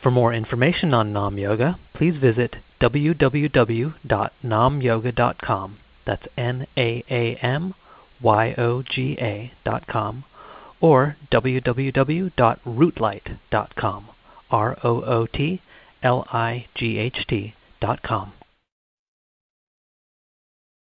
For 0.02 0.12
more 0.12 0.34
information 0.34 0.94
on 0.94 1.14
Naam 1.14 1.40
Yoga, 1.40 1.80
please 1.94 2.18
visit 2.20 2.58
www.namyoga.com. 2.82 5.78
That's 6.06 6.26
N 6.38 6.68
A 6.78 7.04
A 7.10 7.36
M 7.36 7.74
Y 8.22 8.54
O 8.58 8.82
G 8.82 9.18
A 9.20 9.54
dot 9.64 9.88
com 9.88 10.26
or 10.84 11.18
www.rootlight.com. 11.32 14.10
R 14.52 14.78
O 14.84 15.02
O 15.02 15.26
T 15.26 15.62
L 16.04 16.28
I 16.32 16.68
G 16.76 17.00
H 17.00 17.26
T 17.28 17.56
dot 17.80 18.04
com. 18.04 18.34